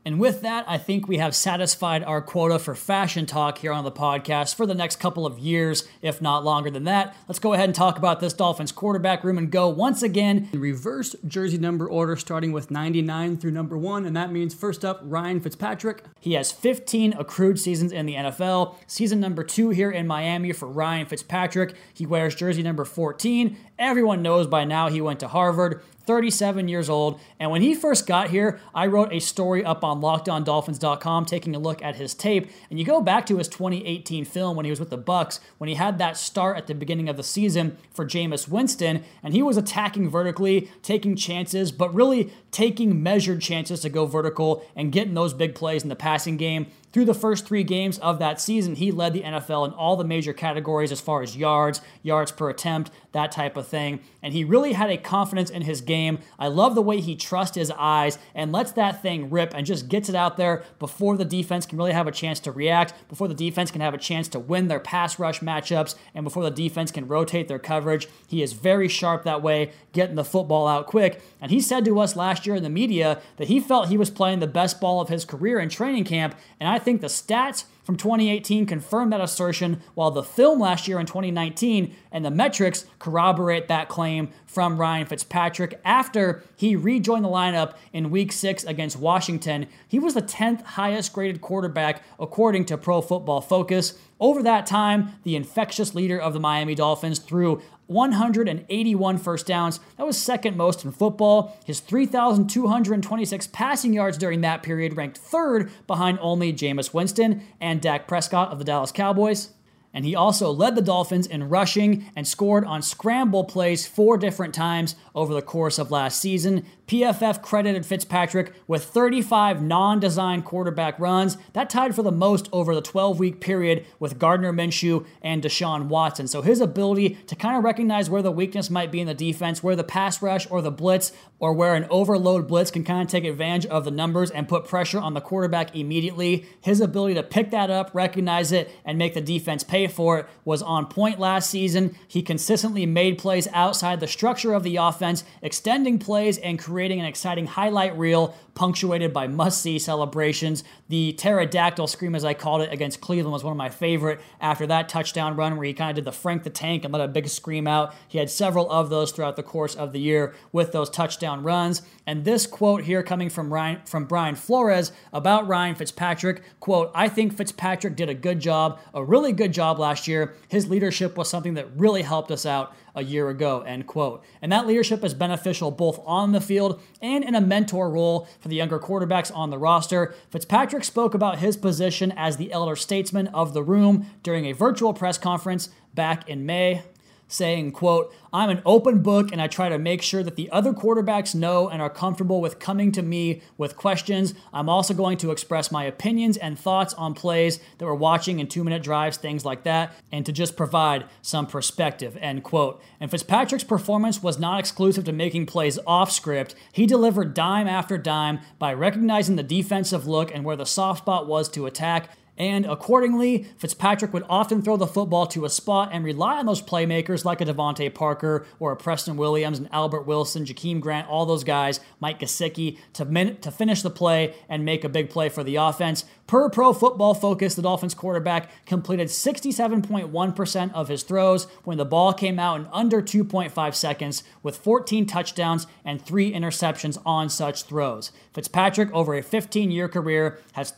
And 0.06 0.20
with 0.20 0.42
that, 0.42 0.64
I 0.68 0.78
think 0.78 1.08
we 1.08 1.16
have 1.16 1.34
satisfied 1.34 2.04
our 2.04 2.22
quota 2.22 2.60
for 2.60 2.76
fashion 2.76 3.26
talk 3.26 3.58
here 3.58 3.72
on 3.72 3.82
the 3.82 3.90
podcast 3.90 4.54
for 4.54 4.64
the 4.64 4.72
next 4.72 5.00
couple 5.00 5.26
of 5.26 5.40
years, 5.40 5.88
if 6.00 6.22
not 6.22 6.44
longer 6.44 6.70
than 6.70 6.84
that. 6.84 7.16
Let's 7.26 7.40
go 7.40 7.54
ahead 7.54 7.64
and 7.64 7.74
talk 7.74 7.98
about 7.98 8.20
this 8.20 8.32
Dolphins 8.32 8.70
quarterback 8.70 9.24
room 9.24 9.36
and 9.36 9.50
go 9.50 9.68
once 9.68 10.04
again 10.04 10.48
in 10.52 10.60
reverse 10.60 11.16
jersey 11.26 11.58
number 11.58 11.88
order, 11.88 12.14
starting 12.14 12.52
with 12.52 12.70
99 12.70 13.38
through 13.38 13.50
number 13.50 13.76
one. 13.76 14.06
And 14.06 14.16
that 14.16 14.30
means 14.30 14.54
first 14.54 14.84
up, 14.84 15.00
Ryan 15.02 15.40
Fitzpatrick. 15.40 16.04
He 16.20 16.34
has 16.34 16.52
15 16.52 17.14
accrued 17.14 17.58
seasons 17.58 17.90
in 17.90 18.06
the 18.06 18.14
NFL. 18.14 18.76
Season 18.86 19.18
number 19.18 19.42
two 19.42 19.70
here 19.70 19.90
in 19.90 20.06
Miami 20.06 20.52
for 20.52 20.68
Ryan 20.68 21.06
Fitzpatrick. 21.06 21.74
He 21.92 22.06
wears 22.06 22.36
jersey 22.36 22.62
number 22.62 22.84
14. 22.84 23.56
Everyone 23.78 24.22
knows 24.22 24.46
by 24.46 24.64
now 24.64 24.88
he 24.88 25.00
went 25.00 25.20
to 25.20 25.28
Harvard. 25.28 25.82
37 26.06 26.68
years 26.68 26.88
old. 26.88 27.20
And 27.38 27.50
when 27.50 27.62
he 27.62 27.74
first 27.74 28.06
got 28.06 28.30
here, 28.30 28.60
I 28.74 28.86
wrote 28.86 29.12
a 29.12 29.18
story 29.18 29.64
up 29.64 29.84
on 29.84 30.00
lockedondolphins.com 30.00 31.24
taking 31.26 31.54
a 31.54 31.58
look 31.58 31.82
at 31.82 31.96
his 31.96 32.14
tape. 32.14 32.50
And 32.70 32.78
you 32.78 32.84
go 32.84 33.00
back 33.00 33.26
to 33.26 33.38
his 33.38 33.48
2018 33.48 34.24
film 34.24 34.56
when 34.56 34.64
he 34.64 34.70
was 34.70 34.80
with 34.80 34.90
the 34.90 34.98
Bucs, 34.98 35.40
when 35.58 35.68
he 35.68 35.74
had 35.74 35.98
that 35.98 36.16
start 36.16 36.56
at 36.56 36.68
the 36.68 36.74
beginning 36.74 37.08
of 37.08 37.16
the 37.16 37.22
season 37.22 37.76
for 37.92 38.06
Jameis 38.06 38.48
Winston, 38.48 39.02
and 39.22 39.34
he 39.34 39.42
was 39.42 39.56
attacking 39.56 40.08
vertically, 40.08 40.70
taking 40.82 41.16
chances, 41.16 41.72
but 41.72 41.92
really 41.92 42.32
taking 42.56 43.02
measured 43.02 43.42
chances 43.42 43.80
to 43.80 43.90
go 43.90 44.06
vertical 44.06 44.64
and 44.74 44.90
getting 44.90 45.12
those 45.12 45.34
big 45.34 45.54
plays 45.54 45.82
in 45.82 45.90
the 45.90 45.94
passing 45.94 46.38
game. 46.38 46.66
Through 46.90 47.04
the 47.04 47.12
first 47.12 47.46
three 47.46 47.64
games 47.64 47.98
of 47.98 48.18
that 48.20 48.40
season, 48.40 48.76
he 48.76 48.90
led 48.90 49.12
the 49.12 49.20
NFL 49.20 49.66
in 49.66 49.74
all 49.74 49.96
the 49.96 50.04
major 50.04 50.32
categories 50.32 50.90
as 50.90 50.98
far 50.98 51.20
as 51.20 51.36
yards, 51.36 51.82
yards 52.02 52.32
per 52.32 52.48
attempt, 52.48 52.90
that 53.12 53.32
type 53.32 53.58
of 53.58 53.66
thing. 53.66 54.00
And 54.22 54.32
he 54.32 54.44
really 54.44 54.72
had 54.72 54.88
a 54.88 54.96
confidence 54.96 55.50
in 55.50 55.60
his 55.60 55.82
game. 55.82 56.20
I 56.38 56.48
love 56.48 56.74
the 56.74 56.80
way 56.80 57.02
he 57.02 57.14
trusts 57.14 57.56
his 57.56 57.70
eyes 57.72 58.18
and 58.34 58.50
lets 58.50 58.72
that 58.72 59.02
thing 59.02 59.28
rip 59.28 59.52
and 59.54 59.66
just 59.66 59.90
gets 59.90 60.08
it 60.08 60.14
out 60.14 60.38
there 60.38 60.64
before 60.78 61.18
the 61.18 61.26
defense 61.26 61.66
can 61.66 61.76
really 61.76 61.92
have 61.92 62.06
a 62.06 62.12
chance 62.12 62.40
to 62.40 62.52
react, 62.52 62.94
before 63.10 63.28
the 63.28 63.34
defense 63.34 63.70
can 63.70 63.82
have 63.82 63.92
a 63.92 63.98
chance 63.98 64.26
to 64.28 64.38
win 64.38 64.68
their 64.68 64.80
pass 64.80 65.18
rush 65.18 65.40
matchups, 65.40 65.96
and 66.14 66.24
before 66.24 66.44
the 66.44 66.50
defense 66.50 66.90
can 66.90 67.06
rotate 67.06 67.48
their 67.48 67.58
coverage. 67.58 68.08
He 68.26 68.42
is 68.42 68.54
very 68.54 68.88
sharp 68.88 69.24
that 69.24 69.42
way, 69.42 69.72
getting 69.92 70.16
the 70.16 70.24
football 70.24 70.66
out 70.66 70.86
quick. 70.86 71.20
And 71.42 71.50
he 71.50 71.60
said 71.60 71.84
to 71.84 72.00
us 72.00 72.16
last 72.16 72.45
year 72.46 72.56
in 72.56 72.62
the 72.62 72.70
media 72.70 73.20
that 73.36 73.48
he 73.48 73.60
felt 73.60 73.88
he 73.88 73.98
was 73.98 74.10
playing 74.10 74.40
the 74.40 74.46
best 74.46 74.80
ball 74.80 75.00
of 75.00 75.08
his 75.08 75.24
career 75.24 75.58
in 75.58 75.68
training 75.68 76.04
camp. 76.04 76.34
And 76.60 76.68
I 76.68 76.78
think 76.78 77.00
the 77.00 77.08
stats 77.08 77.64
from 77.86 77.96
2018 77.96 78.66
confirm 78.66 79.10
that 79.10 79.20
assertion, 79.20 79.80
while 79.94 80.10
the 80.10 80.24
film 80.24 80.58
last 80.58 80.88
year 80.88 80.98
in 80.98 81.06
2019 81.06 81.94
and 82.10 82.24
the 82.24 82.32
metrics 82.32 82.84
corroborate 82.98 83.68
that 83.68 83.88
claim 83.88 84.28
from 84.44 84.80
Ryan 84.80 85.06
Fitzpatrick. 85.06 85.80
After 85.84 86.42
he 86.56 86.74
rejoined 86.74 87.24
the 87.24 87.28
lineup 87.28 87.74
in 87.92 88.10
week 88.10 88.32
six 88.32 88.64
against 88.64 88.98
Washington, 88.98 89.68
he 89.86 90.00
was 90.00 90.14
the 90.14 90.22
10th 90.22 90.62
highest 90.62 91.12
graded 91.12 91.40
quarterback 91.40 92.02
according 92.18 92.64
to 92.64 92.76
Pro 92.76 93.00
Football 93.00 93.40
Focus. 93.40 93.96
Over 94.18 94.42
that 94.42 94.66
time, 94.66 95.12
the 95.22 95.36
infectious 95.36 95.94
leader 95.94 96.18
of 96.18 96.32
the 96.32 96.40
Miami 96.40 96.74
Dolphins 96.74 97.20
threw 97.20 97.62
181 97.86 99.18
first 99.18 99.46
downs. 99.46 99.80
That 99.96 100.06
was 100.06 100.18
second 100.18 100.56
most 100.56 100.84
in 100.84 100.92
football. 100.92 101.56
His 101.64 101.80
3,226 101.80 103.46
passing 103.48 103.92
yards 103.92 104.18
during 104.18 104.40
that 104.40 104.62
period 104.62 104.96
ranked 104.96 105.18
third 105.18 105.70
behind 105.86 106.18
only 106.20 106.52
Jameis 106.52 106.92
Winston 106.92 107.42
and 107.60 107.80
Dak 107.80 108.08
Prescott 108.08 108.52
of 108.52 108.58
the 108.58 108.64
Dallas 108.64 108.92
Cowboys. 108.92 109.50
And 109.96 110.04
he 110.04 110.14
also 110.14 110.50
led 110.50 110.74
the 110.74 110.82
Dolphins 110.82 111.26
in 111.26 111.48
rushing 111.48 112.04
and 112.14 112.28
scored 112.28 112.66
on 112.66 112.82
scramble 112.82 113.44
plays 113.44 113.86
four 113.86 114.18
different 114.18 114.54
times 114.54 114.94
over 115.14 115.32
the 115.32 115.40
course 115.40 115.78
of 115.78 115.90
last 115.90 116.20
season. 116.20 116.66
PFF 116.86 117.40
credited 117.40 117.86
Fitzpatrick 117.86 118.52
with 118.68 118.84
35 118.84 119.62
non 119.62 119.98
design 119.98 120.42
quarterback 120.42 121.00
runs. 121.00 121.38
That 121.54 121.70
tied 121.70 121.96
for 121.96 122.02
the 122.02 122.12
most 122.12 122.48
over 122.52 122.74
the 122.74 122.82
12 122.82 123.18
week 123.18 123.40
period 123.40 123.86
with 123.98 124.18
Gardner 124.18 124.52
Minshew 124.52 125.06
and 125.22 125.42
Deshaun 125.42 125.86
Watson. 125.86 126.28
So 126.28 126.42
his 126.42 126.60
ability 126.60 127.14
to 127.26 127.34
kind 127.34 127.56
of 127.56 127.64
recognize 127.64 128.10
where 128.10 128.22
the 128.22 128.30
weakness 128.30 128.68
might 128.68 128.92
be 128.92 129.00
in 129.00 129.06
the 129.06 129.14
defense, 129.14 129.62
where 129.62 129.74
the 129.74 129.82
pass 129.82 130.20
rush 130.20 130.46
or 130.50 130.60
the 130.60 130.70
blitz, 130.70 131.10
or 131.38 131.54
where 131.54 131.74
an 131.74 131.86
overload 131.90 132.46
blitz 132.46 132.70
can 132.70 132.84
kind 132.84 133.02
of 133.02 133.08
take 133.08 133.24
advantage 133.24 133.66
of 133.66 133.84
the 133.84 133.90
numbers 133.90 134.30
and 134.30 134.48
put 134.48 134.66
pressure 134.66 134.98
on 134.98 135.14
the 135.14 135.20
quarterback 135.20 135.74
immediately. 135.74 136.46
His 136.60 136.80
ability 136.80 137.14
to 137.14 137.22
pick 137.22 137.50
that 137.50 137.70
up, 137.70 137.90
recognize 137.94 138.52
it, 138.52 138.70
and 138.84 138.98
make 138.98 139.14
the 139.14 139.20
defense 139.20 139.64
pay 139.64 139.85
for 139.88 140.18
it 140.18 140.26
was 140.44 140.62
on 140.62 140.86
point 140.86 141.18
last 141.18 141.50
season. 141.50 141.96
He 142.06 142.22
consistently 142.22 142.86
made 142.86 143.18
plays 143.18 143.48
outside 143.52 144.00
the 144.00 144.06
structure 144.06 144.52
of 144.52 144.62
the 144.62 144.76
offense, 144.76 145.24
extending 145.42 145.98
plays 145.98 146.38
and 146.38 146.58
creating 146.58 147.00
an 147.00 147.06
exciting 147.06 147.46
highlight 147.46 147.96
reel 147.96 148.34
punctuated 148.54 149.12
by 149.12 149.28
must 149.28 149.60
see 149.60 149.78
celebrations. 149.78 150.64
The 150.88 151.12
pterodactyl 151.12 151.86
scream, 151.86 152.14
as 152.14 152.24
I 152.24 152.34
called 152.34 152.62
it, 152.62 152.72
against 152.72 153.00
Cleveland 153.00 153.32
was 153.32 153.44
one 153.44 153.52
of 153.52 153.56
my 153.56 153.68
favorite 153.68 154.20
after 154.40 154.66
that 154.66 154.88
touchdown 154.88 155.36
run 155.36 155.56
where 155.56 155.66
he 155.66 155.74
kind 155.74 155.90
of 155.90 155.96
did 155.96 156.04
the 156.04 156.12
Frank 156.12 156.42
the 156.42 156.50
Tank 156.50 156.84
and 156.84 156.92
let 156.92 157.04
a 157.04 157.08
big 157.08 157.28
scream 157.28 157.66
out. 157.66 157.94
He 158.08 158.18
had 158.18 158.30
several 158.30 158.70
of 158.70 158.88
those 158.88 159.12
throughout 159.12 159.36
the 159.36 159.42
course 159.42 159.74
of 159.74 159.92
the 159.92 160.00
year 160.00 160.34
with 160.52 160.72
those 160.72 160.90
touchdown 160.90 161.42
runs. 161.42 161.82
And 162.06 162.24
this 162.24 162.46
quote 162.46 162.84
here 162.84 163.02
coming 163.02 163.28
from 163.28 163.52
Ryan 163.52 163.80
from 163.84 164.06
Brian 164.06 164.34
Flores 164.34 164.92
about 165.12 165.46
Ryan 165.46 165.74
Fitzpatrick, 165.74 166.42
quote, 166.60 166.90
I 166.94 167.08
think 167.08 167.36
Fitzpatrick 167.36 167.94
did 167.94 168.08
a 168.08 168.14
good 168.14 168.40
job, 168.40 168.78
a 168.94 169.04
really 169.04 169.32
good 169.32 169.52
job 169.52 169.65
last 169.74 170.08
year. 170.08 170.34
His 170.48 170.68
leadership 170.68 171.16
was 171.16 171.28
something 171.28 171.54
that 171.54 171.68
really 171.76 172.02
helped 172.02 172.30
us 172.30 172.46
out 172.46 172.74
a 172.94 173.04
year 173.04 173.28
ago, 173.28 173.60
end 173.60 173.86
quote. 173.86 174.24
And 174.40 174.50
that 174.52 174.66
leadership 174.66 175.04
is 175.04 175.14
beneficial 175.14 175.70
both 175.70 176.00
on 176.06 176.32
the 176.32 176.40
field 176.40 176.80
and 177.02 177.22
in 177.22 177.34
a 177.34 177.40
mentor 177.40 177.90
role 177.90 178.26
for 178.40 178.48
the 178.48 178.56
younger 178.56 178.78
quarterbacks 178.78 179.34
on 179.34 179.50
the 179.50 179.58
roster. 179.58 180.14
Fitzpatrick 180.30 180.84
spoke 180.84 181.14
about 181.14 181.38
his 181.38 181.56
position 181.56 182.12
as 182.16 182.36
the 182.36 182.52
elder 182.52 182.76
statesman 182.76 183.28
of 183.28 183.52
the 183.52 183.62
room 183.62 184.06
during 184.22 184.46
a 184.46 184.52
virtual 184.52 184.94
press 184.94 185.18
conference 185.18 185.68
back 185.94 186.28
in 186.28 186.46
May 186.46 186.82
saying, 187.28 187.72
quote, 187.72 188.14
I'm 188.32 188.50
an 188.50 188.62
open 188.66 189.02
book 189.02 189.32
and 189.32 189.40
I 189.40 189.46
try 189.46 189.68
to 189.68 189.78
make 189.78 190.02
sure 190.02 190.22
that 190.22 190.36
the 190.36 190.50
other 190.50 190.72
quarterbacks 190.72 191.34
know 191.34 191.68
and 191.68 191.80
are 191.80 191.90
comfortable 191.90 192.40
with 192.40 192.58
coming 192.58 192.92
to 192.92 193.02
me 193.02 193.42
with 193.56 193.76
questions. 193.76 194.34
I'm 194.52 194.68
also 194.68 194.94
going 194.94 195.18
to 195.18 195.30
express 195.30 195.72
my 195.72 195.84
opinions 195.84 196.36
and 196.36 196.58
thoughts 196.58 196.94
on 196.94 197.14
plays 197.14 197.58
that 197.78 197.86
we're 197.86 197.94
watching 197.94 198.38
in 198.38 198.46
two 198.46 198.62
minute 198.62 198.82
drives, 198.82 199.16
things 199.16 199.44
like 199.44 199.64
that, 199.64 199.92
and 200.12 200.24
to 200.26 200.32
just 200.32 200.56
provide 200.56 201.06
some 201.22 201.46
perspective, 201.46 202.16
end 202.20 202.44
quote. 202.44 202.80
And 203.00 203.10
Fitzpatrick's 203.10 203.64
performance 203.64 204.22
was 204.22 204.38
not 204.38 204.60
exclusive 204.60 205.04
to 205.04 205.12
making 205.12 205.46
plays 205.46 205.78
off 205.86 206.12
script. 206.12 206.54
He 206.72 206.86
delivered 206.86 207.34
dime 207.34 207.66
after 207.66 207.98
dime 207.98 208.40
by 208.58 208.74
recognizing 208.74 209.36
the 209.36 209.42
defensive 209.42 210.06
look 210.06 210.34
and 210.34 210.44
where 210.44 210.56
the 210.56 210.66
soft 210.66 211.04
spot 211.04 211.26
was 211.26 211.48
to 211.50 211.66
attack 211.66 212.10
and 212.38 212.66
accordingly, 212.66 213.44
Fitzpatrick 213.58 214.12
would 214.12 214.24
often 214.28 214.60
throw 214.60 214.76
the 214.76 214.86
football 214.86 215.26
to 215.28 215.44
a 215.44 215.50
spot 215.50 215.90
and 215.92 216.04
rely 216.04 216.36
on 216.36 216.46
those 216.46 216.60
playmakers 216.60 217.24
like 217.24 217.40
a 217.40 217.44
DeVante 217.44 217.92
Parker 217.94 218.46
or 218.58 218.72
a 218.72 218.76
Preston 218.76 219.16
Williams 219.16 219.58
and 219.58 219.68
Albert 219.72 220.02
Wilson, 220.02 220.44
Jakeem 220.44 220.80
Grant, 220.80 221.08
all 221.08 221.24
those 221.24 221.44
guys, 221.44 221.80
Mike 222.00 222.20
Gesicki, 222.20 222.78
to, 222.92 223.04
min- 223.04 223.38
to 223.38 223.50
finish 223.50 223.82
the 223.82 223.90
play 223.90 224.34
and 224.48 224.64
make 224.64 224.84
a 224.84 224.88
big 224.88 225.08
play 225.08 225.28
for 225.28 225.42
the 225.42 225.56
offense. 225.56 226.04
Per 226.26 226.50
Pro 226.50 226.72
Football 226.72 227.14
Focus, 227.14 227.54
the 227.54 227.62
Dolphins 227.62 227.94
quarterback 227.94 228.50
completed 228.66 229.08
67.1% 229.08 230.72
of 230.74 230.88
his 230.88 231.04
throws 231.04 231.44
when 231.62 231.78
the 231.78 231.84
ball 231.84 232.12
came 232.12 232.38
out 232.40 232.60
in 232.60 232.66
under 232.72 233.00
2.5 233.00 233.74
seconds, 233.74 234.24
with 234.42 234.56
14 234.56 235.06
touchdowns 235.06 235.68
and 235.84 236.02
three 236.02 236.32
interceptions 236.32 236.98
on 237.06 237.28
such 237.28 237.62
throws. 237.62 238.10
Fitzpatrick, 238.32 238.92
over 238.92 239.14
a 239.14 239.22
15 239.22 239.70
year 239.70 239.88
career, 239.88 240.40
has 240.54 240.72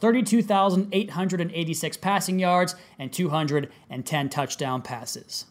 32,886 1.48 1.96
passing 1.98 2.38
yards 2.38 2.74
and 2.98 3.12
210 3.12 4.28
touchdown 4.28 4.82
passes. 4.82 5.46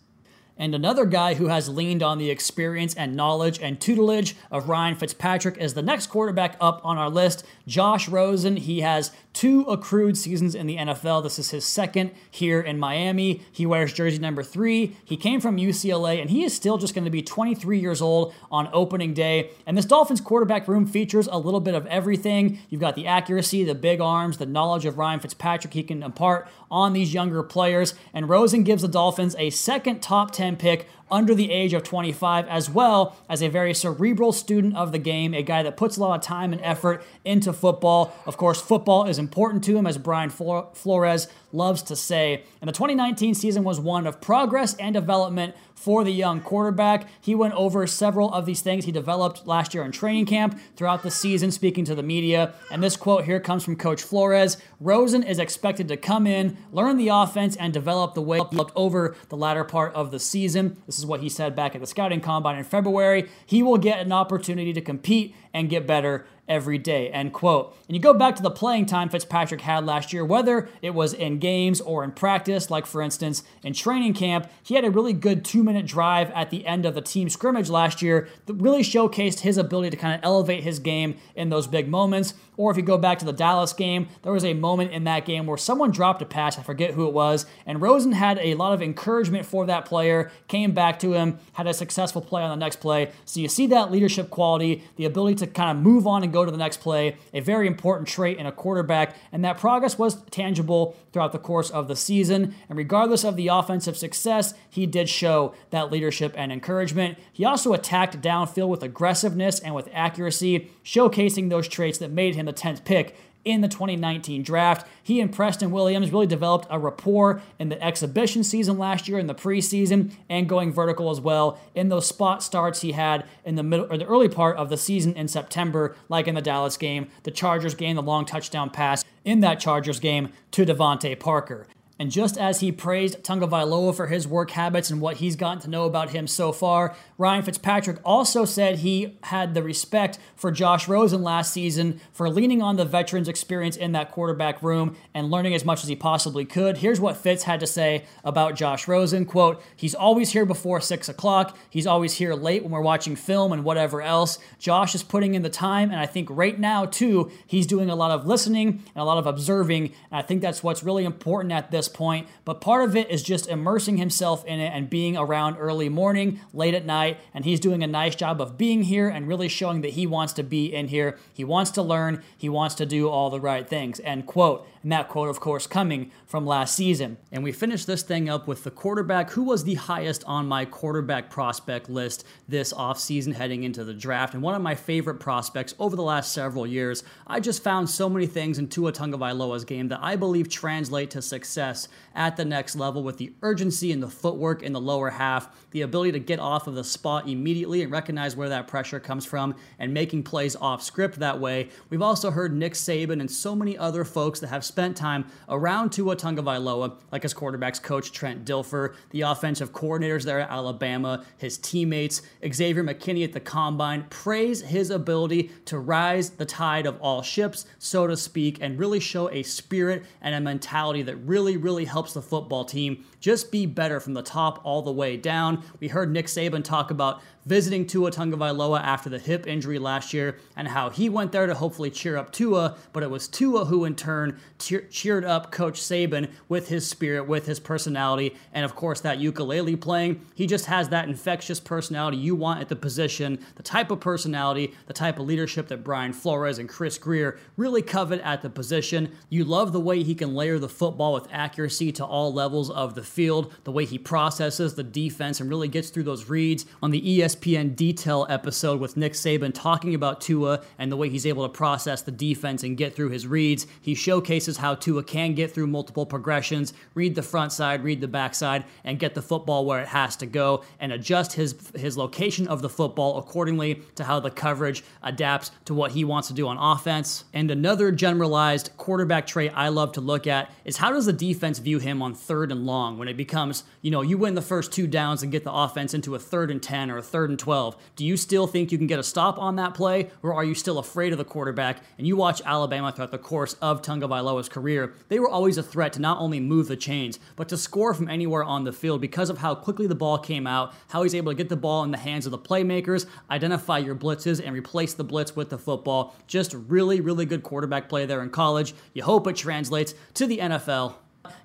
And 0.57 0.73
another 0.73 1.05
guy 1.05 1.35
who 1.35 1.47
has 1.47 1.69
leaned 1.69 2.01
on 2.01 2.17
the 2.17 2.29
experience 2.29 2.95
and 2.95 3.15
knowledge 3.15 3.59
and 3.59 3.79
tutelage 3.79 4.35
of 4.51 4.69
Ryan 4.69 4.95
Fitzpatrick 4.95 5.57
is 5.57 5.73
the 5.73 5.81
next 5.81 6.07
quarterback 6.07 6.57
up 6.59 6.81
on 6.83 6.97
our 6.97 7.09
list, 7.09 7.45
Josh 7.67 8.07
Rosen. 8.07 8.57
He 8.57 8.81
has 8.81 9.11
two 9.33 9.61
accrued 9.63 10.17
seasons 10.17 10.55
in 10.55 10.65
the 10.65 10.77
NFL. 10.77 11.21
This 11.21 11.37
is 11.37 11.51
his 11.51 11.63
second 11.63 12.09
here 12.31 12.59
in 12.59 12.79
Miami. 12.79 13.43
He 13.51 13.67
wears 13.67 13.93
jersey 13.93 14.17
number 14.17 14.41
three. 14.41 14.97
He 15.05 15.15
came 15.15 15.39
from 15.39 15.57
UCLA, 15.57 16.19
and 16.19 16.31
he 16.31 16.43
is 16.43 16.55
still 16.55 16.79
just 16.79 16.95
going 16.95 17.05
to 17.05 17.11
be 17.11 17.21
23 17.21 17.77
years 17.77 18.01
old 18.01 18.33
on 18.49 18.67
opening 18.73 19.13
day. 19.13 19.51
And 19.67 19.77
this 19.77 19.85
Dolphins 19.85 20.21
quarterback 20.21 20.67
room 20.67 20.87
features 20.87 21.27
a 21.31 21.37
little 21.37 21.59
bit 21.59 21.75
of 21.75 21.85
everything. 21.85 22.57
You've 22.69 22.81
got 22.81 22.95
the 22.95 23.05
accuracy, 23.05 23.63
the 23.63 23.75
big 23.75 24.01
arms, 24.01 24.37
the 24.37 24.47
knowledge 24.47 24.85
of 24.85 24.97
Ryan 24.97 25.19
Fitzpatrick 25.19 25.75
he 25.75 25.83
can 25.83 26.01
impart 26.01 26.47
on 26.71 26.93
these 26.93 27.13
younger 27.13 27.43
players. 27.43 27.93
And 28.15 28.27
Rosen 28.27 28.63
gives 28.63 28.81
the 28.81 28.87
Dolphins 28.87 29.35
a 29.37 29.51
second 29.51 30.01
top 30.01 30.31
10 30.31 30.46
pick 30.55 30.87
under 31.09 31.33
the 31.33 31.51
age 31.51 31.73
of 31.73 31.83
25, 31.83 32.47
as 32.47 32.69
well 32.69 33.15
as 33.29 33.41
a 33.41 33.47
very 33.47 33.73
cerebral 33.73 34.31
student 34.31 34.75
of 34.75 34.91
the 34.91 34.99
game, 34.99 35.33
a 35.33 35.41
guy 35.41 35.63
that 35.63 35.77
puts 35.77 35.97
a 35.97 36.01
lot 36.01 36.15
of 36.15 36.21
time 36.21 36.51
and 36.51 36.61
effort 36.61 37.03
into 37.23 37.53
football. 37.53 38.13
Of 38.25 38.37
course, 38.37 38.61
football 38.61 39.07
is 39.07 39.17
important 39.17 39.63
to 39.65 39.77
him, 39.77 39.87
as 39.87 39.97
Brian 39.97 40.29
Flores 40.29 41.27
loves 41.53 41.81
to 41.81 41.95
say. 41.95 42.43
And 42.61 42.67
the 42.67 42.73
2019 42.73 43.33
season 43.33 43.63
was 43.63 43.79
one 43.79 44.05
of 44.05 44.19
progress 44.19 44.75
and 44.75 44.93
development 44.93 45.55
for 45.75 46.03
the 46.03 46.11
young 46.11 46.41
quarterback. 46.41 47.07
He 47.21 47.35
went 47.35 47.53
over 47.53 47.85
several 47.87 48.33
of 48.33 48.45
these 48.45 48.61
things 48.61 48.85
he 48.85 48.91
developed 48.91 49.47
last 49.47 49.73
year 49.73 49.83
in 49.83 49.91
training 49.91 50.25
camp 50.25 50.59
throughout 50.75 51.03
the 51.03 51.11
season, 51.11 51.51
speaking 51.51 51.85
to 51.85 51.95
the 51.95 52.03
media. 52.03 52.53
And 52.71 52.83
this 52.83 52.97
quote 52.97 53.25
here 53.25 53.39
comes 53.39 53.63
from 53.63 53.75
Coach 53.75 54.01
Flores 54.01 54.57
Rosen 54.79 55.23
is 55.23 55.39
expected 55.39 55.87
to 55.87 55.97
come 55.97 56.27
in, 56.27 56.57
learn 56.71 56.97
the 56.97 57.09
offense, 57.09 57.55
and 57.55 57.73
develop 57.73 58.13
the 58.13 58.21
way 58.21 58.39
he 58.51 58.59
over 58.75 59.15
the 59.29 59.37
latter 59.37 59.63
part 59.63 59.93
of 59.93 60.11
the 60.11 60.19
season. 60.19 60.77
This 60.97 61.03
is 61.03 61.07
what 61.07 61.19
he 61.19 61.29
said 61.29 61.55
back 61.55 61.75
at 61.75 61.81
the 61.81 61.85
scouting 61.85 62.21
combine 62.21 62.57
in 62.57 62.63
February. 62.63 63.29
He 63.45 63.61
will 63.61 63.77
get 63.77 63.99
an 63.99 64.11
opportunity 64.11 64.73
to 64.73 64.81
compete 64.81 65.35
and 65.53 65.69
get 65.69 65.85
better 65.85 66.25
every 66.47 66.79
day, 66.79 67.11
end 67.11 67.33
quote. 67.33 67.77
And 67.87 67.95
you 67.95 68.01
go 68.01 68.15
back 68.15 68.35
to 68.37 68.41
the 68.41 68.49
playing 68.49 68.87
time 68.87 69.09
Fitzpatrick 69.09 69.61
had 69.61 69.85
last 69.85 70.11
year, 70.11 70.25
whether 70.25 70.69
it 70.81 70.95
was 70.95 71.13
in 71.13 71.37
games 71.37 71.81
or 71.81 72.03
in 72.03 72.13
practice, 72.13 72.71
like 72.71 72.87
for 72.87 73.03
instance 73.03 73.43
in 73.61 73.73
training 73.73 74.15
camp, 74.15 74.49
he 74.63 74.73
had 74.73 74.85
a 74.85 74.89
really 74.89 75.13
good 75.13 75.45
two 75.45 75.61
minute 75.61 75.85
drive 75.85 76.31
at 76.31 76.49
the 76.49 76.65
end 76.65 76.83
of 76.87 76.95
the 76.95 77.01
team 77.01 77.29
scrimmage 77.29 77.69
last 77.69 78.01
year 78.01 78.27
that 78.47 78.55
really 78.55 78.81
showcased 78.81 79.41
his 79.41 79.59
ability 79.59 79.91
to 79.91 79.97
kind 79.97 80.15
of 80.15 80.21
elevate 80.23 80.63
his 80.63 80.79
game 80.79 81.15
in 81.35 81.49
those 81.49 81.67
big 81.67 81.87
moments. 81.87 82.33
Or 82.57 82.71
if 82.71 82.77
you 82.77 82.83
go 82.83 82.97
back 82.97 83.19
to 83.19 83.25
the 83.25 83.31
Dallas 83.31 83.71
game, 83.71 84.07
there 84.23 84.33
was 84.33 84.43
a 84.43 84.53
moment 84.53 84.91
in 84.91 85.03
that 85.05 85.25
game 85.25 85.45
where 85.45 85.57
someone 85.57 85.91
dropped 85.91 86.21
a 86.21 86.25
pass, 86.25 86.57
I 86.57 86.63
forget 86.63 86.95
who 86.95 87.07
it 87.07 87.13
was, 87.13 87.45
and 87.65 87.81
Rosen 87.81 88.11
had 88.11 88.39
a 88.39 88.55
lot 88.55 88.73
of 88.73 88.81
encouragement 88.81 89.45
for 89.45 89.65
that 89.67 89.85
player, 89.85 90.31
came 90.47 90.73
back 90.73 90.99
to 90.99 91.13
him, 91.13 91.37
had 91.53 91.67
a 91.67 91.73
successful 91.73 92.21
play 92.21 92.41
on 92.41 92.49
the 92.49 92.63
next 92.63 92.77
play. 92.77 93.11
So 93.25 93.39
you 93.39 93.47
see 93.47 93.67
that 93.67 93.91
leadership 93.91 94.29
quality, 94.29 94.83
the 94.95 95.05
ability 95.05 95.35
to 95.35 95.47
kind 95.47 95.77
of 95.77 95.83
move 95.83 96.07
on 96.07 96.23
and 96.23 96.33
go 96.33 96.43
to 96.43 96.51
the 96.51 96.57
next 96.57 96.81
play, 96.81 97.17
a 97.33 97.39
very 97.39 97.67
important 97.67 98.07
trait 98.07 98.37
in 98.37 98.45
a 98.45 98.51
quarterback, 98.51 99.15
and 99.31 99.45
that 99.45 99.57
progress 99.57 99.97
was 99.97 100.21
tangible 100.31 100.95
throughout 101.13 101.31
the 101.31 101.39
course 101.39 101.69
of 101.69 101.87
the 101.87 101.95
season. 101.95 102.55
And 102.69 102.77
regardless 102.77 103.23
of 103.23 103.35
the 103.35 103.47
offensive 103.47 103.97
success, 103.97 104.53
he 104.69 104.85
did 104.85 105.09
show 105.09 105.53
that 105.71 105.91
leadership 105.91 106.33
and 106.35 106.51
encouragement. 106.51 107.17
He 107.31 107.45
also 107.45 107.73
attacked 107.73 108.21
downfield 108.21 108.69
with 108.69 108.83
aggressiveness 108.83 109.59
and 109.59 109.73
with 109.73 109.89
accuracy, 109.93 110.71
showcasing 110.83 111.49
those 111.49 111.67
traits 111.67 111.97
that 111.99 112.11
made 112.11 112.35
him 112.35 112.46
the 112.47 112.53
10th 112.53 112.83
pick 112.83 113.15
in 113.47 113.61
the 113.61 113.67
2019 113.67 114.43
draft. 114.43 114.85
He 115.01 115.21
and 115.21 115.31
Preston 115.31 115.71
Williams 115.71 116.11
really 116.11 116.27
developed 116.27 116.67
a 116.69 116.77
rapport 116.77 117.41
in 117.57 117.69
the 117.69 117.81
exhibition 117.81 118.43
season 118.43 118.77
last 118.77 119.07
year, 119.07 119.17
in 119.19 119.27
the 119.27 119.33
preseason, 119.33 120.11
and 120.27 120.49
going 120.49 120.73
vertical 120.73 121.09
as 121.09 121.21
well 121.21 121.57
in 121.73 121.87
those 121.87 122.05
spot 122.05 122.43
starts 122.43 122.81
he 122.81 122.91
had 122.91 123.25
in 123.45 123.55
the 123.55 123.63
middle 123.63 123.87
or 123.89 123.97
the 123.97 124.05
early 124.05 124.27
part 124.27 124.57
of 124.57 124.69
the 124.69 124.77
season 124.77 125.13
in 125.13 125.29
September, 125.29 125.95
like 126.09 126.27
in 126.27 126.35
the 126.35 126.41
Dallas 126.41 126.75
game, 126.75 127.07
the 127.23 127.31
Chargers 127.31 127.73
game, 127.73 127.95
the 127.95 128.01
long 128.01 128.25
touchdown 128.25 128.69
pass 128.69 129.05
in 129.23 129.39
that 129.39 129.61
Chargers 129.61 130.01
game 130.01 130.29
to 130.51 130.65
DeVante 130.65 131.17
Parker. 131.17 131.67
And 131.99 132.11
just 132.11 132.37
as 132.37 132.59
he 132.59 132.71
praised 132.71 133.23
Tagovailoa 133.23 133.95
for 133.95 134.07
his 134.07 134.27
work 134.27 134.51
habits 134.51 134.91
and 134.91 135.01
what 135.01 135.17
he's 135.17 135.35
gotten 135.35 135.61
to 135.63 135.69
know 135.69 135.85
about 135.85 136.11
him 136.11 136.27
so 136.27 136.51
far, 136.51 136.95
Ryan 137.17 137.43
Fitzpatrick 137.43 137.97
also 138.05 138.45
said 138.45 138.79
he 138.79 139.17
had 139.23 139.53
the 139.53 139.63
respect 139.63 140.19
for 140.35 140.51
Josh 140.51 140.87
Rosen 140.87 141.23
last 141.23 141.51
season 141.51 141.99
for 142.11 142.29
leaning 142.29 142.61
on 142.61 142.75
the 142.75 142.85
veteran's 142.85 143.27
experience 143.27 143.75
in 143.75 143.93
that 143.93 144.11
quarterback 144.11 144.61
room 144.61 144.95
and 145.13 145.31
learning 145.31 145.55
as 145.55 145.65
much 145.65 145.81
as 145.81 145.89
he 145.89 145.95
possibly 145.95 146.45
could. 146.45 146.77
Here's 146.77 146.99
what 146.99 147.17
Fitz 147.17 147.43
had 147.43 147.59
to 147.61 147.67
say 147.67 148.05
about 148.23 148.55
Josh 148.55 148.87
Rosen. 148.87 149.25
Quote, 149.25 149.61
he's 149.75 149.95
always 149.95 150.31
here 150.31 150.45
before 150.45 150.79
six 150.79 151.09
o'clock. 151.09 151.57
He's 151.69 151.87
always 151.87 152.13
here 152.13 152.35
late 152.35 152.61
when 152.61 152.71
we're 152.71 152.81
watching 152.81 153.15
film 153.15 153.51
and 153.51 153.63
whatever 153.63 154.01
else. 154.01 154.37
Josh 154.59 154.93
is 154.93 155.01
putting 155.01 155.33
in 155.33 155.41
the 155.41 155.49
time, 155.49 155.89
and 155.89 155.99
I 155.99 156.05
think 156.05 156.27
right 156.29 156.59
now, 156.59 156.85
too, 156.85 157.31
he's 157.47 157.65
doing 157.65 157.89
a 157.89 157.95
lot 157.95 158.11
of 158.11 158.27
listening 158.27 158.83
and 158.93 159.01
a 159.01 159.03
lot 159.03 159.17
of 159.17 159.25
observing. 159.25 159.85
And 160.11 160.19
I 160.19 160.21
think 160.21 160.41
that's 160.41 160.61
what's 160.61 160.83
really 160.83 161.03
important 161.03 161.51
at 161.51 161.71
this 161.71 161.86
point. 161.89 162.27
But 162.45 162.61
part 162.61 162.87
of 162.87 162.95
it 162.95 163.09
is 163.09 163.23
just 163.23 163.47
immersing 163.47 163.97
himself 163.97 164.45
in 164.45 164.59
it 164.59 164.71
and 164.73 164.89
being 164.89 165.17
around 165.17 165.57
early 165.57 165.89
morning, 165.89 166.39
late 166.53 166.73
at 166.73 166.85
night. 166.85 167.17
And 167.33 167.45
he's 167.45 167.59
doing 167.59 167.83
a 167.83 167.87
nice 167.87 168.15
job 168.15 168.41
of 168.41 168.57
being 168.57 168.83
here 168.83 169.09
and 169.09 169.27
really 169.27 169.47
showing 169.47 169.81
that 169.81 169.91
he 169.91 170.07
wants 170.07 170.33
to 170.33 170.43
be 170.43 170.73
in 170.73 170.87
here. 170.87 171.17
He 171.33 171.43
wants 171.43 171.71
to 171.71 171.81
learn. 171.81 172.23
He 172.37 172.49
wants 172.49 172.75
to 172.75 172.85
do 172.85 173.09
all 173.09 173.29
the 173.29 173.39
right 173.39 173.67
things. 173.67 173.99
End 174.03 174.25
quote. 174.25 174.67
That 174.89 175.09
quote, 175.09 175.27
of 175.27 175.41
course, 175.41 175.67
coming 175.67 176.11
from 176.25 176.45
last 176.45 176.73
season. 176.73 177.17
And 177.29 177.43
we 177.43 177.51
finish 177.51 177.83
this 177.83 178.03
thing 178.03 178.29
up 178.29 178.47
with 178.47 178.63
the 178.63 178.71
quarterback 178.71 179.31
who 179.31 179.43
was 179.43 179.65
the 179.65 179.73
highest 179.73 180.23
on 180.23 180.47
my 180.47 180.63
quarterback 180.63 181.29
prospect 181.29 181.89
list 181.89 182.25
this 182.47 182.71
offseason 182.71 183.33
heading 183.33 183.65
into 183.65 183.83
the 183.83 183.93
draft. 183.93 184.33
And 184.33 184.41
one 184.41 184.55
of 184.55 184.61
my 184.61 184.75
favorite 184.75 185.19
prospects 185.19 185.75
over 185.77 185.97
the 185.97 186.03
last 186.03 186.31
several 186.31 186.65
years. 186.65 187.03
I 187.27 187.41
just 187.41 187.63
found 187.63 187.89
so 187.89 188.07
many 188.07 188.27
things 188.27 188.59
in 188.59 188.69
Tua 188.69 188.93
Tagovailoa's 188.93 189.65
game 189.65 189.89
that 189.89 189.99
I 190.01 190.15
believe 190.15 190.47
translate 190.47 191.11
to 191.11 191.21
success 191.21 191.89
at 192.15 192.37
the 192.37 192.45
next 192.45 192.77
level 192.77 193.03
with 193.03 193.17
the 193.17 193.33
urgency 193.41 193.91
and 193.91 194.01
the 194.01 194.07
footwork 194.07 194.63
in 194.63 194.71
the 194.71 194.79
lower 194.79 195.09
half, 195.09 195.66
the 195.77 195.83
ability 195.83 196.11
to 196.11 196.19
get 196.19 196.39
off 196.39 196.65
of 196.65 196.73
the 196.73 196.83
spot 196.83 197.29
immediately 197.29 197.83
and 197.83 197.91
recognize 197.91 198.35
where 198.35 198.49
that 198.49 198.67
pressure 198.67 198.99
comes 198.99 199.25
from, 199.25 199.53
and 199.77 199.93
making 199.93 200.23
plays 200.23 200.55
off 200.55 200.81
script 200.81 201.19
that 201.19 201.39
way. 201.39 201.69
We've 201.91 202.01
also 202.01 202.31
heard 202.31 202.51
Nick 202.51 202.73
Saban 202.73 203.19
and 203.19 203.29
so 203.29 203.55
many 203.55 203.77
other 203.77 204.03
folks 204.03 204.39
that 204.39 204.47
have 204.47 204.65
spent 204.65 204.97
time 204.97 205.25
around 205.49 205.91
Tua 205.91 206.15
Tagovailoa, 206.15 206.95
like 207.11 207.21
his 207.21 207.33
quarterbacks 207.35 207.79
coach 207.79 208.11
Trent 208.11 208.43
Dilfer, 208.43 208.95
the 209.11 209.21
offensive 209.21 209.71
coordinators 209.71 210.23
there 210.23 210.39
at 210.39 210.49
Alabama, 210.49 211.23
his 211.37 211.59
teammates, 211.59 212.23
Xavier 212.51 212.83
McKinney 212.83 213.23
at 213.23 213.33
the 213.33 213.39
combine, 213.39 214.07
praise 214.09 214.61
his 214.61 214.89
ability 214.89 215.51
to 215.65 215.77
rise 215.77 216.31
the 216.31 216.45
tide 216.45 216.87
of 216.87 216.99
all 217.01 217.21
ships, 217.21 217.67
so 217.77 218.07
to 218.07 218.17
speak, 218.17 218.57
and 218.61 218.79
really 218.79 218.99
show 218.99 219.29
a 219.29 219.43
spirit 219.43 220.03
and 220.21 220.33
a 220.33 220.41
mentality 220.41 221.03
that 221.03 221.17
really, 221.17 221.55
really 221.55 221.85
helps 221.85 222.13
the 222.13 222.21
football 222.21 222.65
team 222.65 223.05
just 223.19 223.51
be 223.51 223.67
better 223.67 223.99
from 223.99 224.15
the 224.15 224.23
top 224.23 224.59
all 224.63 224.81
the 224.81 224.91
way 224.91 225.17
down. 225.17 225.63
We 225.79 225.87
heard 225.87 226.11
Nick 226.11 226.27
Saban 226.27 226.63
talk 226.63 226.91
about 226.91 227.21
visiting 227.47 227.87
Tua 227.87 228.11
Tagovailoa 228.11 228.81
after 228.83 229.09
the 229.09 229.19
hip 229.19 229.47
injury 229.47 229.79
last 229.79 230.13
year 230.13 230.37
and 230.57 230.67
how 230.67 230.89
he 230.89 231.07
went 231.07 231.31
there 231.31 231.47
to 231.47 231.53
hopefully 231.53 231.89
cheer 231.89 232.17
up 232.17 232.33
Tua, 232.33 232.75
but 232.91 233.03
it 233.03 233.09
was 233.09 233.29
Tua 233.29 233.63
who 233.63 233.85
in 233.85 233.95
turn 233.95 234.37
cheered 234.59 235.23
up 235.23 235.49
Coach 235.49 235.79
Saban 235.79 236.29
with 236.49 236.67
his 236.67 236.89
spirit, 236.89 237.25
with 237.25 237.45
his 237.45 237.59
personality, 237.59 238.35
and 238.51 238.65
of 238.65 238.75
course 238.75 238.99
that 238.99 239.19
ukulele 239.19 239.77
playing. 239.77 240.25
He 240.35 240.45
just 240.45 240.65
has 240.65 240.89
that 240.89 241.07
infectious 241.07 241.61
personality 241.61 242.17
you 242.17 242.35
want 242.35 242.59
at 242.59 242.67
the 242.67 242.75
position, 242.75 243.39
the 243.55 243.63
type 243.63 243.91
of 243.91 244.01
personality, 244.01 244.73
the 244.87 244.93
type 244.93 245.17
of 245.17 245.25
leadership 245.25 245.69
that 245.69 245.85
Brian 245.85 246.11
Flores 246.11 246.59
and 246.59 246.67
Chris 246.67 246.97
Grier 246.97 247.39
really 247.55 247.81
covet 247.81 248.19
at 248.21 248.41
the 248.41 248.49
position. 248.49 249.15
You 249.29 249.45
love 249.45 249.71
the 249.71 249.79
way 249.79 250.03
he 250.03 250.15
can 250.15 250.35
layer 250.35 250.59
the 250.59 250.67
football 250.67 251.13
with 251.13 251.29
accuracy 251.31 251.93
to 251.93 252.05
all 252.05 252.33
levels 252.33 252.69
of 252.69 252.93
the 252.93 253.03
field, 253.03 253.53
the 253.63 253.71
way 253.71 253.85
he 253.85 253.97
processes 253.97 254.75
the 254.75 254.83
defense 254.83 255.39
and 255.39 255.49
really 255.49 255.69
gets 255.69 255.91
through 255.91 256.03
those 256.03 256.27
reads 256.27 256.65
on 256.83 256.91
the 256.91 257.01
ESPN 257.01 257.36
detail 257.41 258.25
episode 258.29 258.79
with 258.79 258.97
Nick 258.97 259.13
Saban 259.13 259.53
talking 259.53 259.95
about 259.95 260.21
Tua 260.21 260.61
and 260.77 260.91
the 260.91 260.97
way 260.97 261.09
he's 261.09 261.25
able 261.25 261.43
to 261.43 261.49
process 261.49 262.01
the 262.01 262.11
defense 262.11 262.63
and 262.63 262.77
get 262.77 262.95
through 262.95 263.09
his 263.09 263.27
reads. 263.27 263.67
He 263.81 263.95
showcases 263.95 264.57
how 264.57 264.75
Tua 264.75 265.03
can 265.03 265.33
get 265.33 265.51
through 265.51 265.67
multiple 265.67 266.05
progressions, 266.05 266.73
read 266.93 267.15
the 267.15 267.21
front 267.21 267.51
side, 267.51 267.83
read 267.83 268.01
the 268.01 268.07
back 268.07 268.35
side, 268.35 268.65
and 268.83 268.99
get 268.99 269.13
the 269.13 269.21
football 269.21 269.65
where 269.65 269.81
it 269.81 269.87
has 269.87 270.15
to 270.17 270.25
go 270.25 270.63
and 270.79 270.91
adjust 270.91 271.33
his 271.33 271.55
his 271.75 271.97
location 271.97 272.47
of 272.47 272.61
the 272.61 272.69
football 272.69 273.17
accordingly 273.17 273.81
to 273.95 274.03
how 274.03 274.19
the 274.19 274.31
coverage 274.31 274.83
adapts 275.03 275.51
to 275.65 275.73
what 275.73 275.91
he 275.91 276.03
wants 276.03 276.27
to 276.27 276.33
do 276.33 276.47
on 276.47 276.57
offense. 276.57 277.25
And 277.33 277.49
another 277.51 277.91
generalized 277.91 278.71
quarterback 278.77 279.27
trait 279.27 279.51
I 279.55 279.69
love 279.69 279.91
to 279.93 280.01
look 280.01 280.27
at 280.27 280.51
is 280.65 280.77
how 280.77 280.91
does 280.91 281.05
the 281.05 281.13
defense 281.13 281.59
view 281.59 281.79
him 281.79 282.01
on 282.01 282.13
third 282.13 282.51
and 282.51 282.65
long 282.65 282.97
when 282.97 283.07
it 283.07 283.17
becomes, 283.17 283.63
you 283.81 283.91
know, 283.91 284.01
you 284.01 284.17
win 284.17 284.35
the 284.35 284.41
first 284.41 284.71
two 284.71 284.87
downs 284.87 285.23
and 285.23 285.31
get 285.31 285.43
the 285.43 285.53
offense 285.53 285.93
into 285.93 286.15
a 286.15 286.19
third 286.19 286.51
and 286.51 286.61
10 286.61 286.91
or 286.91 286.97
a 286.97 287.03
third 287.03 287.26
and 287.29 287.39
12. 287.39 287.75
Do 287.95 288.05
you 288.05 288.17
still 288.17 288.47
think 288.47 288.71
you 288.71 288.77
can 288.77 288.87
get 288.87 288.99
a 288.99 289.03
stop 289.03 289.37
on 289.37 289.55
that 289.57 289.73
play 289.73 290.09
or 290.21 290.33
are 290.33 290.43
you 290.43 290.53
still 290.53 290.79
afraid 290.79 291.11
of 291.11 291.17
the 291.17 291.25
quarterback? 291.25 291.81
And 291.97 292.07
you 292.07 292.15
watch 292.15 292.41
Alabama 292.45 292.91
throughout 292.91 293.11
the 293.11 293.17
course 293.17 293.53
of 293.61 293.81
Tagovailoa's 293.81 294.49
career, 294.49 294.93
they 295.09 295.19
were 295.19 295.29
always 295.29 295.57
a 295.57 295.63
threat 295.63 295.93
to 295.93 296.01
not 296.01 296.19
only 296.19 296.39
move 296.39 296.67
the 296.67 296.75
chains, 296.75 297.19
but 297.35 297.49
to 297.49 297.57
score 297.57 297.93
from 297.93 298.09
anywhere 298.09 298.43
on 298.43 298.63
the 298.63 298.71
field 298.71 299.01
because 299.01 299.29
of 299.29 299.39
how 299.39 299.55
quickly 299.55 299.87
the 299.87 299.95
ball 299.95 300.17
came 300.17 300.47
out, 300.47 300.73
how 300.89 301.03
he's 301.03 301.15
able 301.15 301.31
to 301.31 301.37
get 301.37 301.49
the 301.49 301.55
ball 301.55 301.83
in 301.83 301.91
the 301.91 301.97
hands 301.97 302.25
of 302.25 302.31
the 302.31 302.37
playmakers, 302.37 303.05
identify 303.29 303.77
your 303.77 303.95
blitzes, 303.95 304.43
and 304.43 304.55
replace 304.55 304.93
the 304.93 305.03
blitz 305.03 305.35
with 305.35 305.49
the 305.49 305.57
football. 305.57 306.15
Just 306.27 306.53
really, 306.53 307.01
really 307.01 307.25
good 307.25 307.43
quarterback 307.43 307.89
play 307.89 308.05
there 308.05 308.21
in 308.21 308.29
college. 308.29 308.73
You 308.93 309.03
hope 309.03 309.27
it 309.27 309.35
translates 309.35 309.93
to 310.15 310.27
the 310.27 310.39
NFL. 310.39 310.95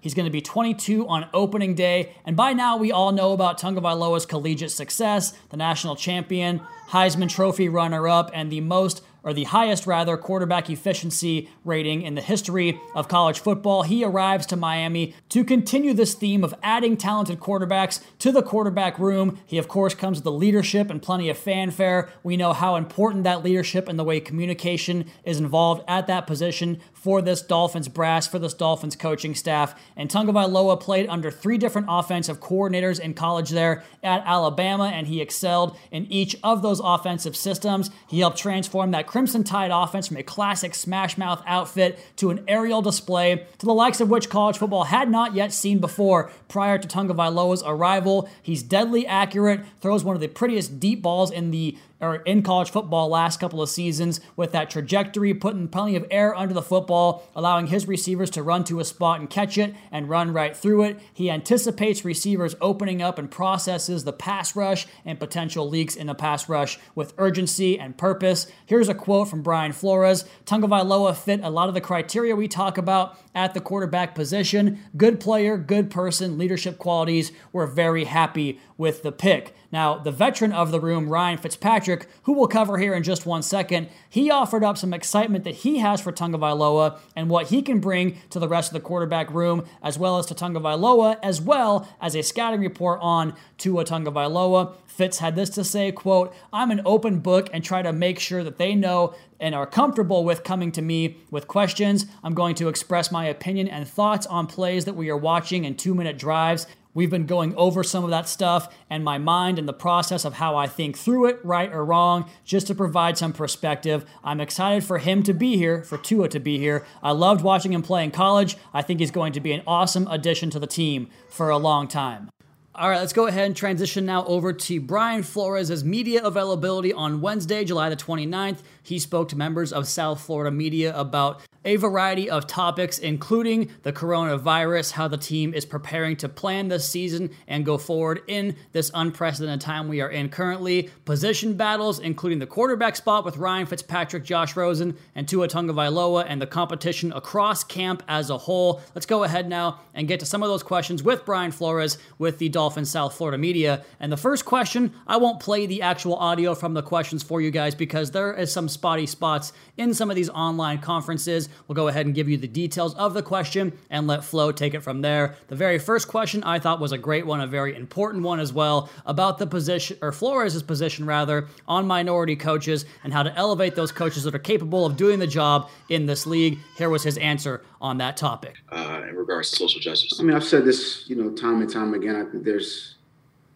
He's 0.01 0.15
going 0.15 0.27
to 0.27 0.31
be 0.31 0.41
22 0.41 1.07
on 1.09 1.29
opening 1.33 1.75
day, 1.75 2.15
and 2.25 2.37
by 2.37 2.53
now 2.53 2.77
we 2.77 2.93
all 2.93 3.13
know 3.13 3.33
about 3.33 3.61
Tagovailoa's 3.61 4.27
collegiate 4.27 4.71
success, 4.71 5.33
the 5.51 5.57
national 5.57 5.97
champion, 5.97 6.61
Heisman 6.91 7.29
Trophy 7.29 7.69
runner-up, 7.69 8.31
and 8.35 8.51
the 8.51 8.61
most 8.61 9.03
or 9.23 9.33
the 9.33 9.45
highest 9.45 9.87
rather 9.87 10.17
quarterback 10.17 10.69
efficiency 10.69 11.49
rating 11.65 12.03
in 12.03 12.15
the 12.15 12.21
history 12.21 12.81
of 12.95 13.09
college 13.09 13.41
football. 13.41 13.83
He 13.83 14.05
arrives 14.05 14.47
to 14.47 14.57
Miami 14.57 15.15
to 15.29 15.45
continue 15.45 15.95
this 15.95 16.15
theme 16.15 16.45
of 16.45 16.55
adding 16.63 16.97
talented 16.97 17.41
quarterbacks 17.41 18.03
to 18.19 18.33
the 18.33 18.43
quarterback 18.43 18.99
room. 18.99 19.39
He 19.47 19.59
of 19.59 19.69
course 19.69 19.95
comes 19.95 20.19
with 20.19 20.25
the 20.25 20.33
leadership 20.33 20.91
and 20.91 21.03
plenty 21.03 21.29
of 21.29 21.39
fanfare. 21.39 22.11
We 22.23 22.37
know 22.37 22.53
how 22.53 22.77
important 22.77 23.25
that 23.25 23.43
leadership 23.43 23.89
and 23.89 23.99
the 23.99 24.05
way 24.05 24.21
communication 24.21 25.07
is 25.25 25.39
involved 25.39 25.85
at 25.89 26.07
that 26.07 26.27
position 26.27 26.81
for 26.93 27.21
this 27.21 27.43
Dolphins 27.43 27.89
brass, 27.89 28.29
for 28.29 28.39
this 28.39 28.55
Dolphins 28.55 28.95
coaching 28.95 29.35
staff. 29.35 29.75
And 29.97 30.09
Tagovailoa 30.09 30.81
played 30.81 31.09
under 31.09 31.31
three 31.31 31.59
different 31.59 31.89
offensive 31.91 32.39
coordinators 32.39 33.01
in 33.01 33.15
college 33.15 33.51
there 33.51 33.83
at 34.05 34.23
Alabama, 34.25 34.85
and 34.85 35.09
he 35.09 35.21
excelled 35.21 35.77
in 35.91 36.07
each 36.07 36.37
of 36.45 36.63
those 36.63 36.81
offensive 36.83 37.37
systems. 37.37 37.91
He 38.07 38.21
helped 38.21 38.39
transform 38.39 38.93
that 38.93 39.09
Crimson 39.13 39.45
Tide 39.45 39.71
offense 39.71 40.09
from 40.09 40.17
a 40.17 40.23
classic 40.23 40.75
smash 40.75 41.19
mouth 41.19 41.43
outfit 41.47 41.99
to 42.17 42.31
an 42.31 42.43
aerial 42.49 42.81
display 42.81 43.47
to 43.59 43.67
the 43.67 43.75
likes 43.75 44.01
of 44.01 44.09
which 44.09 44.31
college 44.31 44.57
football 44.57 44.85
had 44.85 45.11
not 45.11 45.35
yet 45.35 45.53
seen 45.53 45.81
before 45.81 46.31
prior 46.49 46.79
to 46.79 46.89
Tagovailoa's 46.89 47.63
arrival. 47.67 48.27
He's 48.41 48.63
deadly 48.63 49.07
accurate, 49.07 49.67
throws 49.83 50.03
one 50.03 50.15
of 50.15 50.23
the 50.23 50.29
prettiest 50.29 50.81
deep 50.81 51.03
balls 51.03 51.31
in 51.31 51.51
the 51.51 51.77
or 52.03 52.17
in 52.17 52.43
college 52.43 52.71
football 52.71 53.09
last 53.09 53.39
couple 53.39 53.63
of 53.63 53.69
seasons 53.69 54.21
with 54.35 54.51
that 54.53 54.69
trajectory, 54.69 55.33
putting 55.33 55.69
plenty 55.69 55.95
of 55.95 56.05
air 56.11 56.35
under 56.35 56.53
the 56.53 56.61
football, 56.61 57.23
allowing 57.35 57.69
his 57.69 57.87
receivers 57.87 58.29
to 58.31 58.43
run 58.43 58.65
to 58.65 58.81
a 58.81 58.85
spot 58.85 59.21
and 59.21 59.31
catch 59.31 59.57
it 59.57 59.73
and 59.93 60.09
run 60.09 60.33
right 60.33 60.57
through 60.57 60.83
it. 60.83 60.99
He 61.15 61.31
anticipates 61.31 62.05
receivers 62.05 62.57
opening 62.61 63.01
up 63.01 63.19
and 63.19 63.31
processes 63.31 64.03
the 64.03 64.13
pass 64.13 64.57
rush 64.57 64.87
and 65.05 65.21
potential 65.21 65.69
leaks 65.69 65.95
in 65.95 66.09
the 66.09 66.15
pass 66.15 66.49
rush 66.49 66.79
with 66.97 67.15
urgency 67.19 67.79
and 67.79 67.97
purpose. 67.97 68.49
Here's 68.67 68.89
a 68.89 68.95
quote 69.03 69.29
from 69.29 69.43
Brian 69.43 69.73
Flores 69.73 70.25
Tagovailoa 70.47 71.17
fit 71.17 71.41
a 71.43 71.51
lot 71.51 71.69
of 71.69 71.75
the 71.75 71.81
criteria 71.81 72.37
we 72.37 72.47
talk 72.47 72.79
about 72.79 73.19
at 73.35 73.53
the 73.53 73.61
quarterback 73.61 74.15
position. 74.15 74.79
Good 74.97 75.19
player, 75.19 75.59
good 75.59 75.91
person, 75.91 76.39
leadership 76.39 76.79
qualities. 76.79 77.33
We're 77.53 77.67
very 77.67 78.05
happy 78.05 78.61
with 78.77 79.03
the 79.03 79.11
pick. 79.11 79.55
Now, 79.73 79.97
the 79.97 80.13
veteran 80.13 80.53
of 80.53 80.71
the 80.71 80.81
room, 80.81 81.09
Ryan 81.09 81.39
Fitzpatrick, 81.39 82.07
who 82.25 82.35
we'll 82.35 82.47
cover 82.47 82.77
here 82.77 82.93
in 82.95 83.03
just 83.03 83.25
one 83.25 83.43
second, 83.43 83.89
he 84.09 84.31
offered 84.31 84.63
up 84.63 84.77
some 84.77 84.93
excitement 84.93 85.45
that 85.45 85.55
he 85.55 85.79
has 85.79 86.01
for 86.01 86.13
Tagovailoa 86.13 86.99
and 87.17 87.31
what 87.31 87.47
he 87.47 87.63
can 87.63 87.81
bring 87.81 88.19
to 88.31 88.39
the 88.39 88.49
rest 88.49 88.69
of 88.69 88.75
the 88.75 88.87
quarterback 88.87 89.33
room, 89.33 89.65
as 89.83 89.99
well 89.99 90.19
as 90.19 90.27
to 90.27 90.35
Tagovailoa, 90.35 91.19
as 91.23 91.41
well 91.41 91.89
as 92.03 92.15
a 92.15 92.23
scouting 92.23 92.61
report 92.61 92.99
on 93.01 93.35
Tua 93.57 93.85
Tagovailoa. 93.85 94.75
Fitz 94.93 95.19
had 95.19 95.37
this 95.37 95.49
to 95.49 95.65
say, 95.65 95.91
quote, 95.91 96.35
I'm 96.53 96.71
an 96.71 96.83
open 96.85 97.21
book 97.21 97.49
and 97.53 97.65
try 97.65 97.81
to 97.81 97.95
make 97.95 98.19
sure 98.19 98.45
that 98.45 98.59
they 98.59 98.75
know 98.75 99.15
and 99.41 99.55
are 99.55 99.67
comfortable 99.67 100.23
with 100.23 100.45
coming 100.45 100.71
to 100.73 100.83
me 100.83 101.17
with 101.31 101.49
questions. 101.49 102.05
I'm 102.23 102.35
going 102.35 102.55
to 102.57 102.69
express 102.69 103.11
my 103.11 103.25
opinion 103.25 103.69
and 103.69 103.89
thoughts 103.89 104.27
on 104.27 104.47
plays 104.47 104.85
that 104.85 104.95
we 104.95 105.09
are 105.09 105.17
watching 105.17 105.65
in 105.65 105.77
two 105.77 105.95
minute 105.95 106.19
drives. 106.19 106.67
We've 106.93 107.09
been 107.09 107.25
going 107.25 107.55
over 107.57 107.83
some 107.83 108.05
of 108.05 108.11
that 108.11 108.29
stuff 108.29 108.69
and 108.91 109.03
my 109.03 109.17
mind 109.17 109.59
and 109.59 109.67
the 109.67 109.73
process 109.73 110.27
of 110.27 110.35
how 110.35 110.57
I 110.57 110.67
think 110.67 110.99
through 110.99 111.25
it, 111.25 111.41
right 111.43 111.73
or 111.73 111.87
wrong, 111.87 112.29
just 112.45 112.67
to 112.67 112.75
provide 112.75 113.17
some 113.17 113.33
perspective. 113.33 114.05
I'm 114.23 114.43
excited 114.43 114.85
for 114.85 114.99
him 114.99 115.23
to 115.23 115.33
be 115.33 115.57
here, 115.57 115.83
for 115.85 115.97
Tua 115.97 116.29
to 116.29 116.39
be 116.39 116.59
here. 116.59 116.85
I 117.03 117.13
loved 117.13 117.43
watching 117.43 117.73
him 117.73 117.81
play 117.81 118.05
in 118.05 118.11
college. 118.11 118.59
I 118.75 118.83
think 118.83 119.01
he's 119.01 119.11
going 119.11 119.33
to 119.33 119.41
be 119.41 119.53
an 119.53 119.63
awesome 119.67 120.07
addition 120.09 120.51
to 120.51 120.59
the 120.59 120.67
team 120.67 121.09
for 121.31 121.49
a 121.49 121.57
long 121.57 121.89
time. 121.89 122.29
All 122.75 122.89
right, 122.89 123.01
let's 123.01 123.13
go 123.13 123.27
ahead 123.27 123.45
and 123.45 123.55
transition 123.55 124.07
now 124.07 124.25
over 124.25 124.55
to 124.55 124.81
Brian 124.81 125.23
Flores' 125.23 125.85
media 125.85 126.25
availability 126.25 126.91
on 126.91 127.21
Wednesday, 127.21 127.67
July 127.67 127.91
the 127.91 127.97
29th. 127.97 128.61
He 128.83 128.99
spoke 128.99 129.29
to 129.29 129.37
members 129.37 129.75
of 129.75 129.87
South 129.87 130.23
Florida 130.23 130.51
media 130.51 130.99
about 130.99 131.43
a 131.65 131.77
variety 131.77 132.29
of 132.29 132.47
topics, 132.47 132.99
including 132.99 133.71
the 133.83 133.93
coronavirus, 133.93 134.93
how 134.93 135.09
the 135.09 135.17
team 135.17 135.55
is 135.55 135.65
preparing 135.65 136.17
to 136.17 136.29
plan 136.29 136.69
this 136.69 136.89
season 136.89 137.31
and 137.47 137.65
go 137.65 137.79
forward 137.79 138.23
in 138.27 138.57
this 138.73 138.91
unprecedented 138.95 139.61
time 139.61 139.89
we 139.89 140.01
are 140.01 140.11
in 140.11 140.29
currently, 140.29 140.91
position 141.05 141.55
battles, 141.55 141.99
including 141.99 142.39
the 142.39 142.47
quarterback 142.47 142.97
spot 142.97 143.25
with 143.25 143.37
Ryan 143.37 143.67
Fitzpatrick, 143.67 144.25
Josh 144.25 144.57
Rosen, 144.57 144.97
and 145.15 145.29
Tua 145.29 145.49
Tagovailoa, 145.49 146.25
and 146.27 146.41
the 146.41 146.47
competition 146.47 147.13
across 147.13 147.65
camp 147.65 148.03
as 148.09 148.31
a 148.31 148.39
whole. 148.39 148.81
Let's 148.95 149.07
go 149.07 149.25
ahead 149.25 149.49
now 149.49 149.81
and 149.95 150.09
get 150.09 150.21
to 150.21 150.27
some 150.27 150.43
of 150.43 150.49
those 150.49 150.63
questions 150.63 151.03
with 151.03 151.25
Brian 151.25 151.53
Flores 151.53 151.99
with 152.19 152.39
the 152.39 152.49
Dolphins 152.49 152.91
South 152.91 153.15
Florida 153.15 153.39
media. 153.39 153.85
And 154.01 154.11
the 154.11 154.17
first 154.17 154.45
question, 154.45 154.93
I 155.07 155.17
won't 155.17 155.41
play 155.41 155.67
the 155.67 155.83
actual 155.83 156.17
audio 156.17 156.55
from 156.55 156.75
the 156.75 156.83
questions 156.83 157.23
for 157.23 157.41
you 157.41 157.51
guys 157.51 157.75
because 157.75 158.11
there 158.11 158.33
is 158.33 158.53
some 158.53 158.69
spotty 158.69 159.07
spots 159.07 159.53
in 159.77 159.95
some 159.95 160.11
of 160.11 160.17
these 160.17 160.29
online 160.31 160.79
conferences. 160.79 161.49
We'll 161.67 161.77
go 161.77 161.89
ahead 161.89 162.07
and 162.07 162.15
give 162.15 162.29
you 162.29 162.37
the 162.37 162.49
details 162.49 162.95
of 162.95 163.15
the 163.15 163.23
question 163.23 163.73
and 163.91 164.07
let 164.07 164.25
Flo 164.25 164.53
take 164.53 164.75
it 164.75 164.81
from 164.81 165.01
there. 165.01 165.37
The 165.49 165.57
very 165.57 165.79
first 165.79 166.09
question 166.09 166.43
I 166.45 166.59
thought 166.59 166.81
was 166.81 166.93
a 166.93 166.99
great 166.99 167.27
one, 167.27 167.41
a 167.41 167.47
very 167.47 167.75
important 167.75 168.23
one 168.23 168.41
as 168.41 168.53
well, 168.53 168.91
about 169.07 169.39
the 169.39 169.47
position, 169.47 169.99
or 170.03 170.13
Flores' 170.13 170.63
position 170.63 171.07
rather, 171.07 171.49
on 171.67 171.87
minority 171.87 172.37
coaches 172.37 172.85
and 173.05 173.13
how 173.13 173.23
to 173.23 173.35
elevate 173.37 173.75
those 173.75 173.93
coaches 173.93 174.25
that 174.25 174.35
are 174.35 174.39
capable 174.39 174.87
of 174.87 174.97
doing 174.97 175.19
the 175.19 175.27
job 175.27 175.71
in 175.89 176.07
this 176.07 176.27
league. 176.27 176.59
Here 176.77 176.91
was 176.91 177.03
his 177.03 177.19
answer 177.19 177.63
on 177.81 177.99
that 177.99 178.17
topic. 178.17 178.57
Uh, 178.71 179.03
in 179.09 179.17
regards 179.17 179.51
to 179.51 179.57
social 179.57 179.81
justice. 179.81 180.19
I 180.21 180.23
mean, 180.23 180.37
I've 180.37 180.45
said 180.45 180.65
this, 180.65 181.05
you 181.09 181.17
know, 181.17 181.31
time 181.31 181.61
and 181.61 181.71
time 181.71 181.95
again. 181.95 182.17
I 182.17 182.25
think 182.31 182.45
there's, 182.45 182.97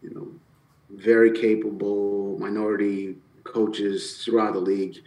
you 0.02 0.11
know, 0.11 0.28
very 0.90 1.30
capable 1.30 2.38
minority 2.38 3.16
coaches 3.44 4.22
throughout 4.24 4.52
the 4.52 4.61
league 4.61 4.98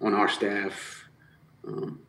on 0.00 0.14
our 0.14 0.28
staff. 0.28 1.04
Um, 1.66 2.00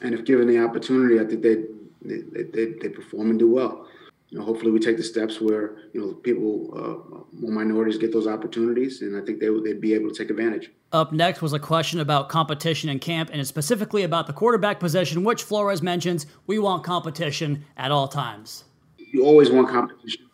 and 0.00 0.14
if 0.14 0.24
given 0.24 0.46
the 0.46 0.62
opportunity, 0.62 1.20
I 1.20 1.24
think 1.24 1.42
they 1.42 1.64
they, 2.02 2.42
they, 2.42 2.72
they 2.80 2.88
perform 2.88 3.30
and 3.30 3.38
do 3.38 3.50
well. 3.50 3.86
You 4.30 4.38
know, 4.38 4.44
hopefully 4.44 4.70
we 4.70 4.78
take 4.78 4.98
the 4.98 5.02
steps 5.02 5.40
where 5.40 5.76
you 5.94 6.00
know 6.00 6.12
people, 6.12 6.70
uh, 6.74 7.24
more 7.32 7.50
minorities 7.50 7.96
get 7.96 8.12
those 8.12 8.26
opportunities, 8.26 9.00
and 9.00 9.16
I 9.16 9.24
think 9.24 9.40
they 9.40 9.48
they'd 9.64 9.80
be 9.80 9.94
able 9.94 10.10
to 10.10 10.14
take 10.14 10.28
advantage. 10.28 10.70
Up 10.92 11.12
next 11.12 11.40
was 11.40 11.54
a 11.54 11.58
question 11.58 12.00
about 12.00 12.28
competition 12.28 12.90
in 12.90 12.98
camp, 12.98 13.30
and 13.30 13.40
it's 13.40 13.48
specifically 13.48 14.02
about 14.02 14.26
the 14.26 14.34
quarterback 14.34 14.80
position, 14.80 15.24
which 15.24 15.42
Flores 15.42 15.82
mentions 15.82 16.26
we 16.46 16.58
want 16.58 16.84
competition 16.84 17.64
at 17.78 17.90
all 17.90 18.06
times. 18.06 18.64
You 18.98 19.24
always 19.24 19.50
want 19.50 19.70
competition 19.70 20.26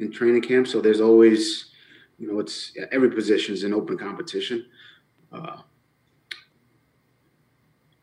in 0.00 0.10
training 0.10 0.42
camp, 0.42 0.66
so 0.66 0.80
there's 0.80 1.00
always, 1.00 1.66
you 2.18 2.32
know, 2.32 2.40
it's 2.40 2.72
every 2.90 3.10
position 3.10 3.54
is 3.54 3.62
an 3.62 3.72
open 3.72 3.96
competition. 3.96 4.66
Uh, 5.30 5.58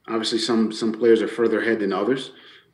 obviously 0.07 0.39
some 0.39 0.71
some 0.71 0.93
players 0.93 1.21
are 1.21 1.27
further 1.27 1.61
ahead 1.61 1.79
than 1.79 1.93
others. 1.93 2.31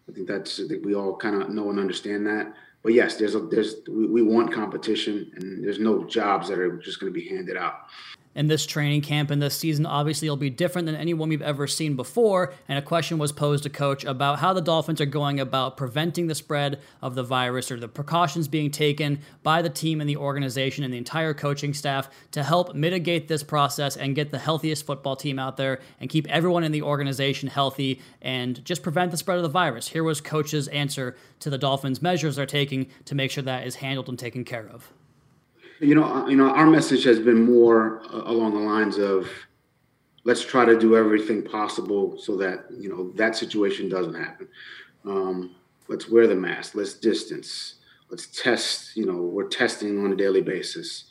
I 0.09 0.13
think 0.13 0.27
that's 0.27 0.59
I 0.59 0.67
think 0.67 0.85
we 0.85 0.95
all 0.95 1.15
kind 1.15 1.41
of 1.41 1.49
know 1.49 1.69
and 1.69 1.79
understand 1.79 2.25
that. 2.27 2.53
But 2.83 2.93
yes, 2.93 3.17
there's 3.17 3.35
a 3.35 3.39
there's 3.39 3.75
we, 3.87 4.07
we 4.07 4.21
want 4.21 4.53
competition, 4.53 5.31
and 5.35 5.63
there's 5.63 5.79
no 5.79 6.03
jobs 6.05 6.49
that 6.49 6.59
are 6.59 6.77
just 6.77 6.99
going 6.99 7.13
to 7.13 7.19
be 7.19 7.27
handed 7.27 7.57
out 7.57 7.85
in 8.35 8.47
this 8.47 8.65
training 8.65 9.01
camp 9.01 9.29
and 9.29 9.41
this 9.41 9.55
season 9.55 9.85
obviously 9.85 10.29
will 10.29 10.37
be 10.37 10.49
different 10.49 10.85
than 10.85 10.95
anyone 10.95 11.29
we've 11.29 11.41
ever 11.41 11.67
seen 11.67 11.95
before. 11.95 12.53
And 12.67 12.79
a 12.79 12.81
question 12.81 13.17
was 13.17 13.31
posed 13.31 13.63
to 13.63 13.69
coach 13.69 14.05
about 14.05 14.39
how 14.39 14.53
the 14.53 14.61
Dolphins 14.61 15.01
are 15.01 15.05
going 15.05 15.39
about 15.39 15.77
preventing 15.77 16.27
the 16.27 16.35
spread 16.35 16.79
of 17.01 17.15
the 17.15 17.23
virus 17.23 17.71
or 17.71 17.79
the 17.79 17.87
precautions 17.87 18.47
being 18.47 18.71
taken 18.71 19.19
by 19.43 19.61
the 19.61 19.69
team 19.69 19.99
and 19.99 20.09
the 20.09 20.17
organization 20.17 20.83
and 20.83 20.93
the 20.93 20.97
entire 20.97 21.33
coaching 21.33 21.73
staff 21.73 22.09
to 22.31 22.43
help 22.43 22.73
mitigate 22.73 23.27
this 23.27 23.43
process 23.43 23.97
and 23.97 24.15
get 24.15 24.31
the 24.31 24.39
healthiest 24.39 24.85
football 24.85 25.15
team 25.15 25.37
out 25.37 25.57
there 25.57 25.79
and 25.99 26.09
keep 26.09 26.27
everyone 26.29 26.63
in 26.63 26.71
the 26.71 26.81
organization 26.81 27.49
healthy 27.49 28.01
and 28.21 28.63
just 28.63 28.83
prevent 28.83 29.11
the 29.11 29.17
spread 29.17 29.37
of 29.37 29.43
the 29.43 29.49
virus. 29.49 29.89
Here 29.89 30.03
was 30.03 30.21
coach's 30.21 30.67
answer 30.69 31.17
to 31.39 31.49
the 31.49 31.57
Dolphins' 31.57 32.01
measures 32.01 32.35
they're 32.37 32.45
taking 32.45 32.87
to 33.05 33.15
make 33.15 33.31
sure 33.31 33.43
that 33.43 33.67
is 33.67 33.75
handled 33.75 34.09
and 34.09 34.17
taken 34.17 34.45
care 34.45 34.67
of. 34.67 34.91
You 35.81 35.95
know, 35.95 36.27
you 36.27 36.37
know, 36.37 36.49
our 36.49 36.67
message 36.67 37.03
has 37.05 37.19
been 37.19 37.43
more 37.43 38.03
uh, 38.13 38.21
along 38.25 38.53
the 38.53 38.59
lines 38.59 38.97
of 38.99 39.27
let's 40.23 40.45
try 40.45 40.63
to 40.63 40.77
do 40.77 40.95
everything 40.95 41.41
possible 41.41 42.19
so 42.19 42.37
that 42.37 42.65
you 42.69 42.87
know 42.87 43.11
that 43.15 43.35
situation 43.35 43.89
doesn't 43.89 44.13
happen. 44.13 44.47
Um, 45.05 45.55
let's 45.87 46.07
wear 46.07 46.27
the 46.27 46.35
mask. 46.35 46.75
Let's 46.75 46.93
distance. 46.93 47.75
Let's 48.11 48.27
test. 48.27 48.95
You 48.95 49.07
know, 49.07 49.21
we're 49.21 49.47
testing 49.47 50.05
on 50.05 50.13
a 50.13 50.15
daily 50.15 50.41
basis. 50.41 51.05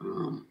Um, 0.00 0.46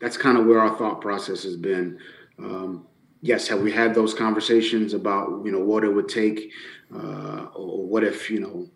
that's 0.00 0.16
kind 0.16 0.38
of 0.38 0.46
where 0.46 0.60
our 0.60 0.76
thought 0.76 1.00
process 1.00 1.42
has 1.42 1.56
been. 1.56 1.98
Um, 2.38 2.86
yes, 3.20 3.48
have 3.48 3.62
we 3.62 3.72
had 3.72 3.96
those 3.96 4.14
conversations 4.14 4.94
about 4.94 5.44
you 5.44 5.50
know 5.50 5.60
what 5.60 5.82
it 5.82 5.92
would 5.92 6.08
take, 6.08 6.52
uh, 6.94 7.46
or 7.54 7.84
what 7.84 8.04
if 8.04 8.30
you 8.30 8.38
know 8.38 8.68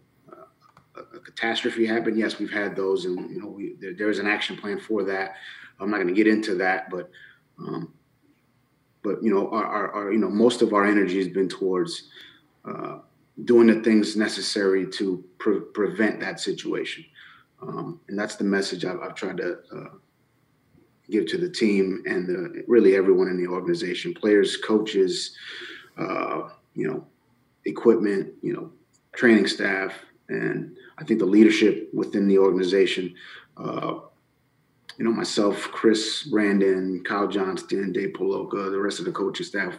a, 0.96 1.18
catastrophe 1.20 1.86
happened, 1.86 2.18
yes, 2.18 2.38
we've 2.38 2.50
had 2.50 2.76
those, 2.76 3.04
and 3.04 3.30
you 3.30 3.40
know, 3.40 3.48
we, 3.48 3.74
there, 3.80 3.94
there's 3.94 4.18
an 4.18 4.26
action 4.26 4.56
plan 4.56 4.78
for 4.78 5.02
that. 5.04 5.34
I'm 5.80 5.90
not 5.90 5.96
going 5.96 6.08
to 6.08 6.14
get 6.14 6.26
into 6.26 6.54
that, 6.56 6.90
but 6.90 7.10
um, 7.58 7.92
but 9.02 9.22
you 9.22 9.32
know, 9.32 9.50
our, 9.50 9.64
our, 9.64 9.92
our, 9.92 10.12
you 10.12 10.18
know 10.18 10.30
most 10.30 10.62
of 10.62 10.72
our 10.72 10.84
energy 10.84 11.18
has 11.18 11.28
been 11.28 11.48
towards 11.48 12.08
uh, 12.64 12.98
doing 13.44 13.66
the 13.66 13.80
things 13.82 14.16
necessary 14.16 14.86
to 14.92 15.22
pre- 15.38 15.60
prevent 15.60 16.20
that 16.20 16.40
situation, 16.40 17.04
um, 17.62 18.00
and 18.08 18.18
that's 18.18 18.36
the 18.36 18.44
message 18.44 18.84
I've, 18.84 19.00
I've 19.00 19.14
tried 19.14 19.38
to 19.38 19.58
uh, 19.74 19.88
give 21.10 21.26
to 21.26 21.38
the 21.38 21.50
team 21.50 22.02
and 22.06 22.26
the, 22.26 22.64
really 22.66 22.96
everyone 22.96 23.28
in 23.28 23.36
the 23.36 23.50
organization, 23.50 24.14
players, 24.14 24.56
coaches, 24.56 25.36
uh, 25.98 26.48
you 26.74 26.88
know, 26.88 27.06
equipment, 27.66 28.32
you 28.42 28.52
know, 28.52 28.70
training 29.12 29.46
staff, 29.46 29.92
and 30.28 30.76
I 30.98 31.04
think 31.04 31.20
the 31.20 31.26
leadership 31.26 31.90
within 31.92 32.28
the 32.28 32.38
organization, 32.38 33.14
uh, 33.56 34.00
you 34.96 35.04
know, 35.04 35.10
myself, 35.10 35.56
Chris, 35.72 36.24
Brandon, 36.24 37.02
Kyle 37.04 37.28
Johnston, 37.28 37.92
Dave 37.92 38.10
Puloka, 38.10 38.70
the 38.70 38.78
rest 38.78 39.00
of 39.00 39.04
the 39.04 39.12
coaching 39.12 39.46
staff, 39.46 39.74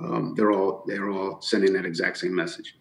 um, 0.00 0.34
they're 0.36 0.52
all 0.52 0.84
they're 0.86 1.10
all 1.10 1.40
sending 1.40 1.72
that 1.72 1.84
exact 1.84 2.18
same 2.18 2.34
message. 2.34 2.76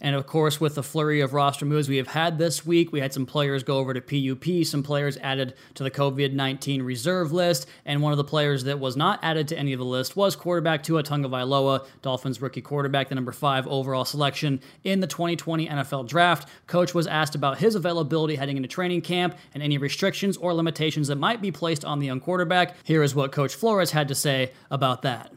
And 0.00 0.14
of 0.14 0.26
course, 0.26 0.60
with 0.60 0.76
the 0.76 0.82
flurry 0.82 1.20
of 1.20 1.34
roster 1.34 1.64
moves 1.64 1.88
we 1.88 1.96
have 1.96 2.08
had 2.08 2.38
this 2.38 2.64
week, 2.64 2.92
we 2.92 3.00
had 3.00 3.12
some 3.12 3.26
players 3.26 3.62
go 3.62 3.78
over 3.78 3.92
to 3.92 4.00
PUP, 4.00 4.64
some 4.64 4.82
players 4.82 5.16
added 5.18 5.54
to 5.74 5.82
the 5.82 5.90
COVID 5.90 6.32
19 6.32 6.82
reserve 6.82 7.32
list. 7.32 7.66
And 7.84 8.00
one 8.02 8.12
of 8.12 8.18
the 8.18 8.24
players 8.24 8.64
that 8.64 8.78
was 8.78 8.96
not 8.96 9.18
added 9.22 9.48
to 9.48 9.58
any 9.58 9.72
of 9.72 9.78
the 9.78 9.84
list 9.84 10.16
was 10.16 10.36
quarterback 10.36 10.82
Tua 10.82 11.02
Tagovailoa, 11.02 11.86
Dolphins 12.02 12.40
rookie 12.40 12.60
quarterback, 12.60 13.08
the 13.08 13.14
number 13.14 13.32
five 13.32 13.66
overall 13.66 14.04
selection 14.04 14.60
in 14.84 15.00
the 15.00 15.06
2020 15.06 15.68
NFL 15.68 16.06
draft. 16.06 16.48
Coach 16.66 16.94
was 16.94 17.06
asked 17.06 17.34
about 17.34 17.58
his 17.58 17.74
availability 17.74 18.36
heading 18.36 18.56
into 18.56 18.68
training 18.68 19.00
camp 19.00 19.36
and 19.54 19.62
any 19.62 19.78
restrictions 19.78 20.36
or 20.36 20.54
limitations 20.54 21.08
that 21.08 21.16
might 21.16 21.42
be 21.42 21.50
placed 21.50 21.84
on 21.84 21.98
the 21.98 22.06
young 22.06 22.20
quarterback. 22.20 22.74
Here 22.84 23.02
is 23.02 23.14
what 23.14 23.32
Coach 23.32 23.54
Flores 23.54 23.90
had 23.90 24.08
to 24.08 24.14
say 24.14 24.52
about 24.70 25.02
that. 25.02 25.32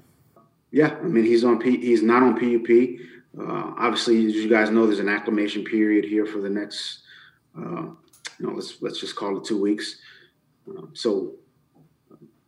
Yeah, 0.72 0.96
I 1.02 1.04
mean 1.04 1.26
he's 1.26 1.44
on 1.44 1.60
P, 1.60 1.78
he's 1.78 2.02
not 2.02 2.24
on 2.24 2.34
PUP. 2.36 3.00
Uh, 3.40 3.74
obviously, 3.78 4.26
as 4.26 4.36
you 4.36 4.50
guys 4.50 4.70
know, 4.70 4.86
there's 4.86 5.00
an 5.00 5.10
acclimation 5.10 5.64
period 5.64 6.04
here 6.04 6.26
for 6.26 6.42
the 6.42 6.50
next, 6.50 7.04
uh, 7.58 7.84
you 8.40 8.48
know, 8.48 8.52
let's 8.54 8.82
let's 8.82 9.00
just 9.00 9.16
call 9.16 9.38
it 9.38 9.46
two 9.46 9.60
weeks. 9.60 9.98
Um, 10.68 10.90
so, 10.94 11.34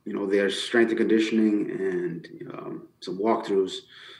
you 0.06 0.14
know, 0.14 0.26
there's 0.26 0.62
strength 0.62 0.90
and 0.90 0.98
conditioning 0.98 1.72
and 1.72 2.28
um, 2.54 2.88
some 3.00 3.18
walkthroughs. 3.18 3.74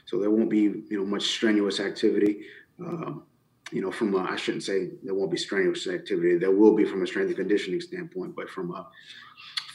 So 0.06 0.20
there 0.20 0.30
won't 0.30 0.50
be 0.50 0.62
you 0.62 0.98
know 0.98 1.06
much 1.06 1.24
strenuous 1.24 1.80
activity. 1.80 2.46
Um, 2.80 3.24
you 3.72 3.82
know, 3.82 3.92
from 3.92 4.14
a, 4.16 4.20
I 4.20 4.36
shouldn't 4.36 4.64
say 4.64 4.92
there 5.02 5.16
won't 5.16 5.32
be 5.32 5.38
strenuous 5.38 5.88
activity. 5.88 6.38
There 6.38 6.52
will 6.52 6.76
be 6.76 6.86
from 6.86 7.02
a 7.02 7.08
strength 7.08 7.30
and 7.30 7.38
conditioning 7.38 7.82
standpoint, 7.82 8.36
but 8.36 8.50
from 8.50 8.72
a 8.72 8.88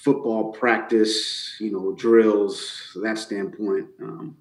football 0.03 0.53
practice, 0.53 1.57
you 1.59 1.73
know, 1.73 1.93
drills, 1.93 2.97
that 3.03 3.19
standpoint, 3.19 3.89
um, 4.01 4.37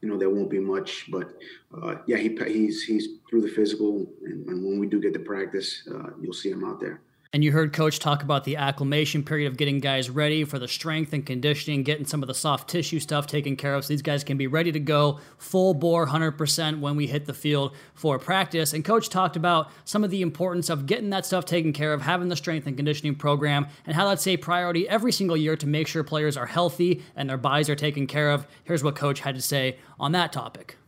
you 0.00 0.08
know 0.08 0.16
there 0.16 0.30
won't 0.30 0.50
be 0.50 0.60
much. 0.60 1.10
But 1.10 1.32
uh, 1.74 1.96
yeah, 2.06 2.16
he 2.16 2.36
he's 2.46 2.84
he's 2.84 3.08
through 3.28 3.42
the 3.42 3.48
physical, 3.48 4.06
and, 4.24 4.46
and, 4.46 4.64
when 4.64 4.78
we 4.78 4.86
do 4.86 5.00
get 5.00 5.12
to 5.14 5.20
practice, 5.20 5.88
uh, 5.92 6.10
you'll 6.20 6.32
see 6.32 6.50
him 6.50 6.64
out 6.64 6.80
there. 6.80 7.00
And 7.30 7.44
you 7.44 7.52
heard 7.52 7.74
Coach 7.74 7.98
talk 7.98 8.22
about 8.22 8.44
the 8.44 8.56
acclimation 8.56 9.22
period 9.22 9.48
of 9.48 9.58
getting 9.58 9.80
guys 9.80 10.08
ready 10.08 10.44
for 10.44 10.58
the 10.58 10.66
strength 10.66 11.12
and 11.12 11.26
conditioning, 11.26 11.82
getting 11.82 12.06
some 12.06 12.22
of 12.22 12.26
the 12.26 12.34
soft 12.34 12.70
tissue 12.70 12.98
stuff 13.00 13.26
taken 13.26 13.54
care 13.54 13.74
of 13.74 13.84
so 13.84 13.88
these 13.88 14.00
guys 14.00 14.24
can 14.24 14.38
be 14.38 14.46
ready 14.46 14.72
to 14.72 14.80
go 14.80 15.20
full 15.36 15.74
bore 15.74 16.06
100% 16.06 16.80
when 16.80 16.96
we 16.96 17.06
hit 17.06 17.26
the 17.26 17.34
field 17.34 17.76
for 17.92 18.18
practice. 18.18 18.72
And 18.72 18.82
Coach 18.82 19.10
talked 19.10 19.36
about 19.36 19.70
some 19.84 20.04
of 20.04 20.10
the 20.10 20.22
importance 20.22 20.70
of 20.70 20.86
getting 20.86 21.10
that 21.10 21.26
stuff 21.26 21.44
taken 21.44 21.74
care 21.74 21.92
of, 21.92 22.00
having 22.00 22.28
the 22.28 22.36
strength 22.36 22.66
and 22.66 22.76
conditioning 22.76 23.14
program, 23.14 23.66
and 23.84 23.94
how 23.94 24.08
that's 24.08 24.26
a 24.26 24.38
priority 24.38 24.88
every 24.88 25.12
single 25.12 25.36
year 25.36 25.54
to 25.56 25.66
make 25.66 25.86
sure 25.86 26.02
players 26.02 26.38
are 26.38 26.46
healthy 26.46 27.02
and 27.14 27.28
their 27.28 27.36
bodies 27.36 27.68
are 27.68 27.76
taken 27.76 28.06
care 28.06 28.30
of. 28.30 28.46
Here's 28.64 28.82
what 28.82 28.96
Coach 28.96 29.20
had 29.20 29.34
to 29.34 29.42
say 29.42 29.76
on 30.00 30.12
that 30.12 30.32
topic. 30.32 30.78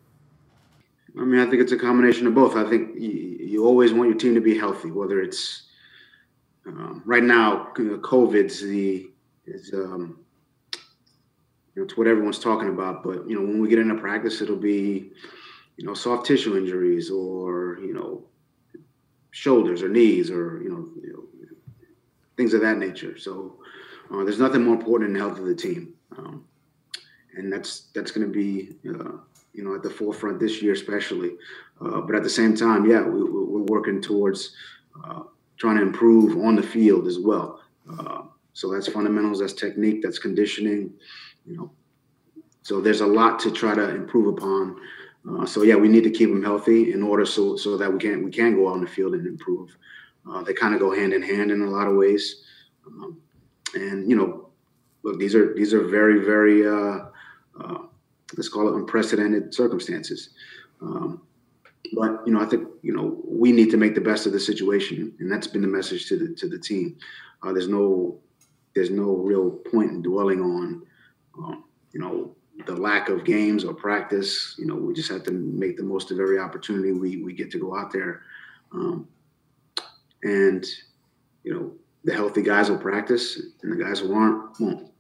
I 1.21 1.25
mean, 1.25 1.39
I 1.39 1.51
think 1.51 1.61
it's 1.61 1.73
a 1.73 1.79
combination 1.79 2.27
of 2.27 2.35
both. 2.35 2.57
I 2.57 2.67
think 2.67 2.99
you, 2.99 3.11
you 3.11 3.67
always 3.67 3.93
want 3.93 4.09
your 4.09 4.19
team 4.19 4.35
to 4.37 4.41
be 4.41 4.57
healthy, 4.57 4.91
whether 4.91 5.21
it's 5.21 5.65
um, 6.79 7.03
right 7.05 7.23
now, 7.23 7.69
COVID's 7.75 8.63
the 8.63 9.11
is 9.47 9.73
um, 9.75 10.19
you 11.75 11.83
know, 11.83 11.85
it's 11.85 11.97
what 11.97 12.07
everyone's 12.07 12.39
talking 12.39 12.69
about. 12.69 13.03
But 13.03 13.29
you 13.29 13.35
know, 13.37 13.43
when 13.43 13.61
we 13.61 13.69
get 13.69 13.79
into 13.79 13.97
practice, 13.97 14.41
it'll 14.41 14.57
be 14.57 15.11
you 15.77 15.87
know 15.87 15.95
soft 15.95 16.27
tissue 16.27 16.57
injuries 16.57 17.11
or 17.11 17.79
you 17.81 17.95
know 17.95 18.25
shoulders 19.31 19.83
or 19.83 19.89
knees 19.89 20.31
or 20.31 20.63
you 20.63 20.69
know, 20.69 20.89
you 21.03 21.13
know 21.13 21.59
things 22.37 22.55
of 22.55 22.61
that 22.61 22.79
nature. 22.79 23.19
So 23.19 23.59
uh, 24.13 24.25
there's 24.25 24.41
nothing 24.41 24.65
more 24.65 24.75
important 24.75 25.11
than 25.11 25.15
the 25.15 25.27
health 25.27 25.39
of 25.39 25.47
the 25.47 25.55
team, 25.55 25.95
um, 26.17 26.45
and 27.37 27.53
that's 27.53 27.89
that's 27.95 28.11
going 28.11 28.27
to 28.27 28.33
be. 28.33 28.77
Uh, 28.89 29.19
you 29.53 29.65
know, 29.65 29.75
at 29.75 29.83
the 29.83 29.91
forefront 29.91 30.39
this 30.39 30.63
year, 30.63 30.73
especially. 30.73 31.33
Uh, 31.81 32.01
but 32.01 32.15
at 32.15 32.23
the 32.23 32.31
same 32.31 32.55
time, 32.55 32.89
yeah, 32.89 33.03
we, 33.03 33.21
are 33.21 33.65
working 33.65 34.01
towards 34.01 34.55
uh, 35.05 35.23
trying 35.61 35.77
to 35.77 35.83
improve 35.83 36.43
on 36.43 36.57
the 36.57 36.63
field 36.63 37.07
as 37.07 37.19
well. 37.19 37.61
Uh, 37.89 38.23
so 38.55 38.73
that's 38.73 38.89
fundamentals, 38.89 39.41
that's 39.41 39.53
technique, 39.53 40.03
that's 40.03 40.19
conditioning, 40.19 40.93
you 41.47 41.57
know. 41.57 41.71
So 42.63 42.81
there's 42.81 43.03
a 43.03 43.07
lot 43.07 43.39
to 43.41 43.51
try 43.51 43.75
to 43.75 43.95
improve 43.95 44.27
upon. 44.27 44.77
Uh, 45.29 45.45
so 45.45 45.63
yeah, 45.63 45.77
we 45.77 45.89
need 45.89 46.05
to 46.05 46.11
keep 46.11 46.31
them 46.31 46.43
healthy 46.43 46.93
in 46.93 47.03
order 47.03 47.27
so 47.27 47.57
so 47.57 47.77
that 47.77 47.93
we 47.93 47.99
can 47.99 48.25
we 48.25 48.31
can 48.31 48.55
go 48.55 48.69
out 48.69 48.75
on 48.75 48.81
the 48.81 48.87
field 48.87 49.15
and 49.15 49.27
improve. 49.27 49.77
Uh, 50.29 50.43
they 50.43 50.55
kind 50.55 50.75
of 50.75 50.81
go 50.81 50.95
hand 50.95 51.13
in 51.13 51.23
hand 51.23 51.51
in 51.51 51.61
a 51.63 51.71
lot 51.71 51.87
of 51.87 51.97
ways, 51.97 52.43
um, 52.87 53.21
and 53.75 54.09
you 54.09 54.17
know, 54.17 54.49
look, 55.03 55.19
these 55.19 55.35
are 55.35 55.55
these 55.55 55.75
are 55.75 55.87
very 55.87 56.25
very 56.25 56.67
uh, 56.67 57.07
uh, 57.61 57.79
let's 58.37 58.49
call 58.49 58.69
it 58.69 58.75
unprecedented 58.75 59.55
circumstances. 59.55 60.31
Um, 60.81 61.23
but 61.93 62.21
you 62.27 62.33
know, 62.33 62.41
I 62.41 62.47
think 62.47 62.69
you 62.83 62.93
know 62.93 63.21
we 63.25 63.53
need 63.53 63.71
to 63.71 63.77
make 63.77 63.95
the 63.95 64.01
best 64.01 64.27
of 64.27 64.33
the 64.33 64.41
situation, 64.41 65.15
and 65.19 65.31
that's 65.31 65.47
been 65.47 65.63
the 65.63 65.69
message 65.69 66.09
to 66.09 66.17
the 66.17 66.35
to 66.35 66.49
the 66.49 66.59
team. 66.59 66.97
Uh, 67.43 67.53
there's 67.53 67.69
no 67.69 68.19
there's 68.75 68.91
no 68.91 69.17
real 69.17 69.51
point 69.51 69.91
in 69.91 70.03
dwelling 70.03 70.41
on 70.41 70.83
um, 71.39 71.65
you 71.93 72.01
know 72.01 72.35
the 72.67 72.75
lack 72.75 73.09
of 73.09 73.25
games 73.25 73.65
or 73.65 73.75
practice. 73.75 74.55
You 74.59 74.67
know, 74.67 74.77
we 74.77 74.95
just 74.95 75.11
have 75.11 75.25
to 75.25 75.33
make 75.33 75.77
the 75.77 75.83
most 75.83 76.11
of 76.11 76.21
every 76.21 76.39
opportunity 76.39 76.93
we 76.93 77.23
we 77.23 77.33
get 77.33 77.51
to 77.53 77.59
go 77.59 77.77
out 77.77 77.93
there, 77.93 78.23
um, 78.73 79.09
and 80.23 80.65
you 81.45 81.55
know 81.55 81.73
the 82.05 82.15
healthy 82.15 82.43
guys 82.43 82.71
will 82.71 82.79
practice, 82.79 83.41
and 83.63 83.73
the 83.73 83.83
guys 83.83 84.01
who 84.01 84.15
aren't 84.15 84.61
won't. 84.61 84.91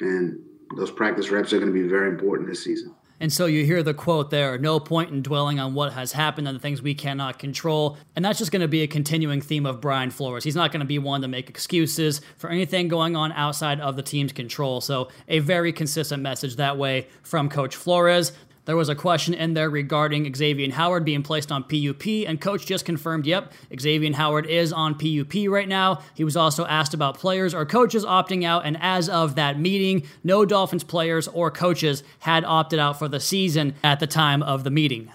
And 0.00 0.40
those 0.76 0.90
practice 0.90 1.30
reps 1.30 1.52
are 1.52 1.58
going 1.58 1.72
to 1.72 1.82
be 1.82 1.88
very 1.88 2.08
important 2.08 2.48
this 2.48 2.64
season. 2.64 2.94
And 3.24 3.32
so 3.32 3.46
you 3.46 3.64
hear 3.64 3.82
the 3.82 3.94
quote 3.94 4.28
there 4.28 4.58
no 4.58 4.78
point 4.78 5.10
in 5.10 5.22
dwelling 5.22 5.58
on 5.58 5.72
what 5.72 5.94
has 5.94 6.12
happened 6.12 6.46
and 6.46 6.54
the 6.54 6.60
things 6.60 6.82
we 6.82 6.94
cannot 6.94 7.38
control. 7.38 7.96
And 8.14 8.22
that's 8.22 8.38
just 8.38 8.52
going 8.52 8.60
to 8.60 8.68
be 8.68 8.82
a 8.82 8.86
continuing 8.86 9.40
theme 9.40 9.64
of 9.64 9.80
Brian 9.80 10.10
Flores. 10.10 10.44
He's 10.44 10.54
not 10.54 10.72
going 10.72 10.80
to 10.80 10.86
be 10.86 10.98
one 10.98 11.22
to 11.22 11.28
make 11.28 11.48
excuses 11.48 12.20
for 12.36 12.50
anything 12.50 12.86
going 12.86 13.16
on 13.16 13.32
outside 13.32 13.80
of 13.80 13.96
the 13.96 14.02
team's 14.02 14.34
control. 14.34 14.82
So, 14.82 15.08
a 15.26 15.38
very 15.38 15.72
consistent 15.72 16.22
message 16.22 16.56
that 16.56 16.76
way 16.76 17.08
from 17.22 17.48
Coach 17.48 17.76
Flores. 17.76 18.34
There 18.66 18.76
was 18.76 18.88
a 18.88 18.94
question 18.94 19.34
in 19.34 19.52
there 19.52 19.68
regarding 19.68 20.32
Xavier 20.34 20.72
Howard 20.72 21.04
being 21.04 21.22
placed 21.22 21.52
on 21.52 21.64
PUP, 21.64 22.06
and 22.26 22.40
coach 22.40 22.64
just 22.64 22.86
confirmed, 22.86 23.26
yep, 23.26 23.52
Xavier 23.78 24.14
Howard 24.14 24.46
is 24.46 24.72
on 24.72 24.94
PUP 24.94 25.48
right 25.48 25.68
now. 25.68 26.00
He 26.14 26.24
was 26.24 26.36
also 26.36 26.64
asked 26.64 26.94
about 26.94 27.18
players 27.18 27.52
or 27.52 27.66
coaches 27.66 28.06
opting 28.06 28.44
out, 28.44 28.64
and 28.64 28.78
as 28.80 29.10
of 29.10 29.34
that 29.34 29.60
meeting, 29.60 30.06
no 30.22 30.46
Dolphins 30.46 30.84
players 30.84 31.28
or 31.28 31.50
coaches 31.50 32.02
had 32.20 32.44
opted 32.44 32.78
out 32.78 32.98
for 32.98 33.06
the 33.06 33.20
season 33.20 33.74
at 33.84 34.00
the 34.00 34.06
time 34.06 34.42
of 34.42 34.64
the 34.64 34.70
meeting. 34.70 35.10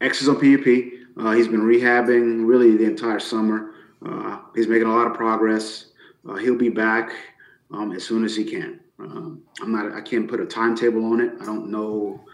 X 0.00 0.20
is 0.20 0.28
on 0.28 0.34
PUP. 0.36 0.66
Uh, 1.18 1.32
he's 1.32 1.48
been 1.48 1.62
rehabbing 1.62 2.46
really 2.46 2.76
the 2.76 2.84
entire 2.84 3.20
summer. 3.20 3.72
Uh, 4.04 4.38
he's 4.54 4.66
making 4.66 4.88
a 4.88 4.94
lot 4.94 5.06
of 5.06 5.14
progress. 5.14 5.86
Uh, 6.28 6.34
he'll 6.34 6.58
be 6.58 6.68
back 6.68 7.12
um, 7.70 7.92
as 7.92 8.04
soon 8.04 8.24
as 8.24 8.34
he 8.34 8.44
can. 8.44 8.80
Um, 8.98 9.42
I'm 9.60 9.72
not. 9.72 9.92
I 9.92 10.00
can't 10.00 10.28
put 10.28 10.40
a 10.40 10.46
timetable 10.46 11.04
on 11.12 11.20
it. 11.20 11.32
I 11.40 11.44
don't 11.44 11.70
know. 11.70 12.24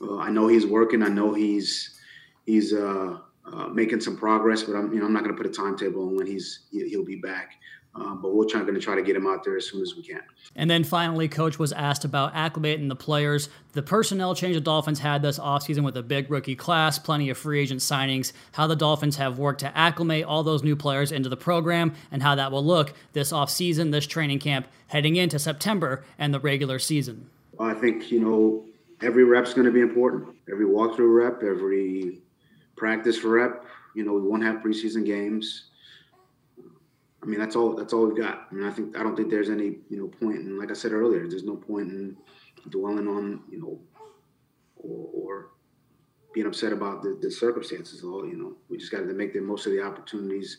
Uh, 0.00 0.18
I 0.18 0.30
know 0.30 0.48
he's 0.48 0.66
working. 0.66 1.02
I 1.02 1.08
know 1.08 1.32
he's 1.32 1.98
he's 2.46 2.72
uh, 2.72 3.18
uh, 3.46 3.68
making 3.68 4.00
some 4.00 4.16
progress, 4.16 4.62
but 4.62 4.76
I'm 4.76 4.92
you 4.92 5.00
know 5.00 5.06
I'm 5.06 5.12
not 5.12 5.24
going 5.24 5.34
to 5.34 5.42
put 5.42 5.50
a 5.50 5.54
timetable 5.54 6.08
on 6.08 6.16
when 6.16 6.26
he's 6.26 6.66
he'll 6.70 7.04
be 7.04 7.16
back. 7.16 7.52
Um, 7.92 8.22
but 8.22 8.32
we're 8.32 8.44
trying, 8.44 8.62
going 8.62 8.76
to 8.76 8.80
try 8.80 8.94
to 8.94 9.02
get 9.02 9.16
him 9.16 9.26
out 9.26 9.42
there 9.42 9.56
as 9.56 9.68
soon 9.68 9.82
as 9.82 9.96
we 9.96 10.02
can. 10.02 10.20
And 10.54 10.70
then 10.70 10.84
finally, 10.84 11.28
coach 11.28 11.58
was 11.58 11.72
asked 11.72 12.04
about 12.04 12.32
acclimating 12.34 12.88
the 12.88 12.94
players. 12.94 13.48
The 13.72 13.82
personnel 13.82 14.34
change 14.34 14.54
the 14.54 14.60
Dolphins 14.60 15.00
had 15.00 15.22
this 15.22 15.40
offseason 15.40 15.82
with 15.82 15.96
a 15.96 16.02
big 16.02 16.30
rookie 16.30 16.54
class, 16.54 17.00
plenty 17.00 17.30
of 17.30 17.38
free 17.38 17.60
agent 17.60 17.80
signings, 17.80 18.32
how 18.52 18.68
the 18.68 18.76
Dolphins 18.76 19.16
have 19.16 19.38
worked 19.38 19.60
to 19.60 19.76
acclimate 19.76 20.24
all 20.24 20.44
those 20.44 20.62
new 20.62 20.76
players 20.76 21.10
into 21.10 21.28
the 21.28 21.36
program, 21.36 21.92
and 22.12 22.22
how 22.22 22.36
that 22.36 22.52
will 22.52 22.64
look 22.64 22.92
this 23.12 23.32
offseason, 23.32 23.90
this 23.90 24.06
training 24.06 24.38
camp, 24.38 24.68
heading 24.86 25.16
into 25.16 25.40
September 25.40 26.04
and 26.16 26.32
the 26.32 26.40
regular 26.40 26.78
season. 26.78 27.28
I 27.58 27.74
think, 27.74 28.12
you 28.12 28.20
know, 28.20 28.64
every 29.02 29.24
rep's 29.24 29.52
going 29.52 29.66
to 29.66 29.72
be 29.72 29.80
important. 29.80 30.36
Every 30.50 30.64
walkthrough 30.64 31.24
rep, 31.24 31.42
every 31.42 32.20
practice 32.76 33.24
rep. 33.24 33.64
You 33.96 34.04
know, 34.04 34.12
we 34.12 34.22
won't 34.22 34.44
have 34.44 34.56
preseason 34.62 35.04
games 35.04 35.69
I 37.22 37.26
mean, 37.26 37.38
that's 37.38 37.56
all. 37.56 37.74
That's 37.74 37.92
all 37.92 38.06
we've 38.06 38.16
got. 38.16 38.48
I 38.50 38.54
mean, 38.54 38.66
I 38.66 38.70
think 38.70 38.96
I 38.96 39.02
don't 39.02 39.14
think 39.14 39.30
there's 39.30 39.50
any 39.50 39.76
you 39.88 39.98
know 39.98 40.08
point. 40.08 40.38
And 40.38 40.58
like 40.58 40.70
I 40.70 40.74
said 40.74 40.92
earlier, 40.92 41.28
there's 41.28 41.44
no 41.44 41.56
point 41.56 41.90
in 41.90 42.16
dwelling 42.70 43.08
on 43.08 43.42
you 43.50 43.60
know 43.60 43.78
or, 44.76 45.08
or 45.12 45.48
being 46.32 46.46
upset 46.46 46.72
about 46.72 47.02
the, 47.02 47.18
the 47.20 47.30
circumstances. 47.30 48.02
All 48.02 48.26
you 48.26 48.36
know, 48.36 48.56
we 48.68 48.78
just 48.78 48.92
got 48.92 48.98
to 48.98 49.12
make 49.12 49.32
the 49.32 49.40
most 49.40 49.66
of 49.66 49.72
the 49.72 49.82
opportunities 49.82 50.58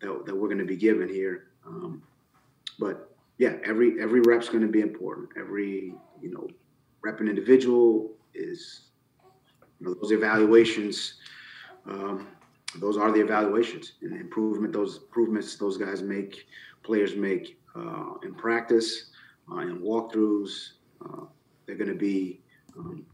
that, 0.00 0.26
that 0.26 0.36
we're 0.36 0.48
going 0.48 0.58
to 0.58 0.64
be 0.64 0.76
given 0.76 1.08
here. 1.08 1.48
Um, 1.66 2.02
but 2.78 3.16
yeah, 3.38 3.54
every 3.64 4.00
every 4.00 4.20
rep's 4.20 4.48
going 4.48 4.62
to 4.62 4.68
be 4.68 4.80
important. 4.80 5.30
Every 5.38 5.94
you 6.20 6.30
know 6.30 6.48
rep 7.02 7.20
an 7.20 7.28
individual 7.28 8.12
is 8.34 8.82
you 9.80 9.86
know 9.86 9.94
those 9.94 10.12
evaluations. 10.12 11.14
Um, 11.86 12.28
those 12.74 12.96
are 12.96 13.12
the 13.12 13.20
evaluations 13.20 13.92
and 14.02 14.12
the 14.12 14.16
improvement 14.16 14.72
those 14.72 14.98
improvements 14.98 15.56
those 15.56 15.76
guys 15.76 16.02
make 16.02 16.46
players 16.82 17.14
make 17.16 17.58
uh, 17.74 18.14
in 18.22 18.34
practice 18.34 19.10
uh, 19.50 19.58
in 19.58 19.80
walkthroughs 19.80 20.72
uh, 21.04 21.24
they're 21.66 21.76
going 21.76 21.90
to 21.90 21.94
be 21.94 22.40
um, 22.76 23.04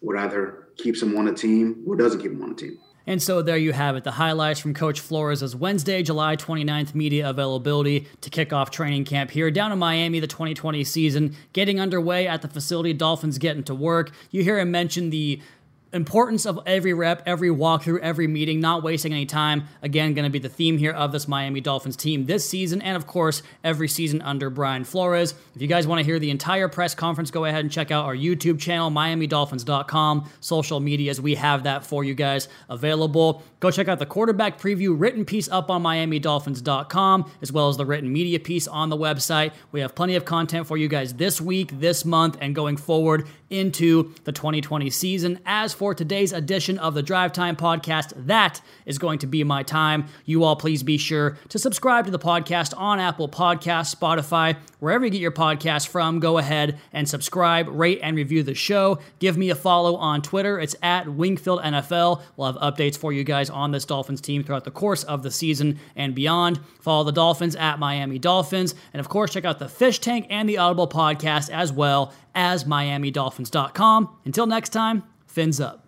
what 0.00 0.16
either 0.16 0.68
keeps 0.76 1.00
them 1.00 1.16
on 1.16 1.28
a 1.28 1.34
team 1.34 1.82
or 1.86 1.96
doesn't 1.96 2.20
keep 2.20 2.32
them 2.32 2.42
on 2.42 2.52
a 2.52 2.54
team 2.54 2.78
and 3.06 3.20
so 3.20 3.42
there 3.42 3.56
you 3.56 3.72
have 3.72 3.96
it, 3.96 4.04
the 4.04 4.12
highlights 4.12 4.60
from 4.60 4.74
Coach 4.74 5.00
Flores' 5.00 5.56
Wednesday, 5.56 6.02
July 6.02 6.36
29th 6.36 6.94
media 6.94 7.28
availability 7.28 8.06
to 8.20 8.30
kick 8.30 8.52
off 8.52 8.70
training 8.70 9.04
camp 9.04 9.30
here 9.30 9.50
down 9.50 9.72
in 9.72 9.78
Miami, 9.78 10.20
the 10.20 10.28
2020 10.28 10.84
season 10.84 11.34
getting 11.52 11.80
underway 11.80 12.28
at 12.28 12.42
the 12.42 12.48
facility. 12.48 12.92
Dolphins 12.92 13.38
getting 13.38 13.64
to 13.64 13.74
work. 13.74 14.12
You 14.30 14.44
hear 14.44 14.58
him 14.58 14.70
mention 14.70 15.10
the 15.10 15.42
importance 15.92 16.46
of 16.46 16.60
every 16.66 16.94
rep, 16.94 17.22
every 17.26 17.50
walkthrough, 17.50 18.00
every 18.00 18.26
meeting, 18.26 18.60
not 18.60 18.82
wasting 18.82 19.12
any 19.12 19.26
time. 19.26 19.64
Again, 19.82 20.14
going 20.14 20.24
to 20.24 20.30
be 20.30 20.38
the 20.38 20.48
theme 20.48 20.78
here 20.78 20.92
of 20.92 21.12
this 21.12 21.28
Miami 21.28 21.60
Dolphins 21.60 21.96
team 21.96 22.26
this 22.26 22.48
season, 22.48 22.80
and 22.80 22.96
of 22.96 23.06
course, 23.06 23.42
every 23.62 23.88
season 23.88 24.22
under 24.22 24.50
Brian 24.50 24.84
Flores. 24.84 25.34
If 25.54 25.60
you 25.60 25.68
guys 25.68 25.86
want 25.86 25.98
to 25.98 26.04
hear 26.04 26.18
the 26.18 26.30
entire 26.30 26.68
press 26.68 26.94
conference, 26.94 27.30
go 27.30 27.44
ahead 27.44 27.60
and 27.60 27.70
check 27.70 27.90
out 27.90 28.04
our 28.04 28.16
YouTube 28.16 28.58
channel, 28.58 28.90
MiamiDolphins.com, 28.90 30.30
social 30.40 30.80
medias. 30.80 31.20
We 31.20 31.34
have 31.34 31.64
that 31.64 31.84
for 31.84 32.04
you 32.04 32.14
guys 32.14 32.48
available. 32.68 33.42
Go 33.60 33.70
check 33.70 33.88
out 33.88 33.98
the 33.98 34.06
quarterback 34.06 34.58
preview 34.58 34.98
written 34.98 35.24
piece 35.24 35.48
up 35.48 35.70
on 35.70 35.82
MiamiDolphins.com, 35.82 37.30
as 37.42 37.52
well 37.52 37.68
as 37.68 37.76
the 37.76 37.86
written 37.86 38.12
media 38.12 38.40
piece 38.40 38.66
on 38.66 38.88
the 38.88 38.96
website. 38.96 39.52
We 39.70 39.80
have 39.80 39.94
plenty 39.94 40.16
of 40.16 40.24
content 40.24 40.66
for 40.66 40.76
you 40.76 40.88
guys 40.88 41.14
this 41.14 41.40
week, 41.40 41.78
this 41.78 42.04
month, 42.04 42.38
and 42.40 42.54
going 42.54 42.76
forward 42.76 43.28
into 43.50 44.14
the 44.24 44.32
2020 44.32 44.88
season. 44.90 45.38
As 45.44 45.74
for 45.74 45.81
today's 45.82 46.32
edition 46.32 46.78
of 46.78 46.94
the 46.94 47.02
Drive 47.02 47.32
Time 47.32 47.56
Podcast. 47.56 48.12
That 48.26 48.60
is 48.86 48.98
going 48.98 49.18
to 49.18 49.26
be 49.26 49.42
my 49.42 49.64
time. 49.64 50.06
You 50.24 50.44
all 50.44 50.54
please 50.54 50.84
be 50.84 50.96
sure 50.96 51.36
to 51.48 51.58
subscribe 51.58 52.04
to 52.04 52.12
the 52.12 52.20
podcast 52.20 52.72
on 52.76 53.00
Apple 53.00 53.28
Podcasts, 53.28 53.92
Spotify, 53.92 54.56
wherever 54.78 55.04
you 55.04 55.10
get 55.10 55.20
your 55.20 55.32
podcast 55.32 55.88
from. 55.88 56.20
Go 56.20 56.38
ahead 56.38 56.78
and 56.92 57.08
subscribe, 57.08 57.66
rate, 57.68 57.98
and 58.00 58.16
review 58.16 58.44
the 58.44 58.54
show. 58.54 59.00
Give 59.18 59.36
me 59.36 59.50
a 59.50 59.56
follow 59.56 59.96
on 59.96 60.22
Twitter. 60.22 60.60
It's 60.60 60.76
at 60.84 61.06
Wingfield 61.06 61.60
NFL. 61.60 62.22
We'll 62.36 62.52
have 62.52 62.74
updates 62.74 62.96
for 62.96 63.12
you 63.12 63.24
guys 63.24 63.50
on 63.50 63.72
this 63.72 63.84
Dolphins 63.84 64.20
team 64.20 64.44
throughout 64.44 64.62
the 64.62 64.70
course 64.70 65.02
of 65.02 65.24
the 65.24 65.32
season 65.32 65.80
and 65.96 66.14
beyond. 66.14 66.60
Follow 66.80 67.02
the 67.02 67.10
Dolphins 67.10 67.56
at 67.56 67.80
Miami 67.80 68.20
Dolphins. 68.20 68.76
And 68.92 69.00
of 69.00 69.08
course, 69.08 69.32
check 69.32 69.44
out 69.44 69.58
the 69.58 69.68
Fish 69.68 69.98
Tank 69.98 70.26
and 70.30 70.48
the 70.48 70.58
Audible 70.58 70.86
podcast 70.86 71.50
as 71.50 71.72
well 71.72 72.12
as 72.34 72.64
MiamiDolphins.com. 72.64 74.16
Until 74.24 74.46
next 74.46 74.70
time, 74.70 75.02
fins 75.32 75.60
up. 75.60 75.81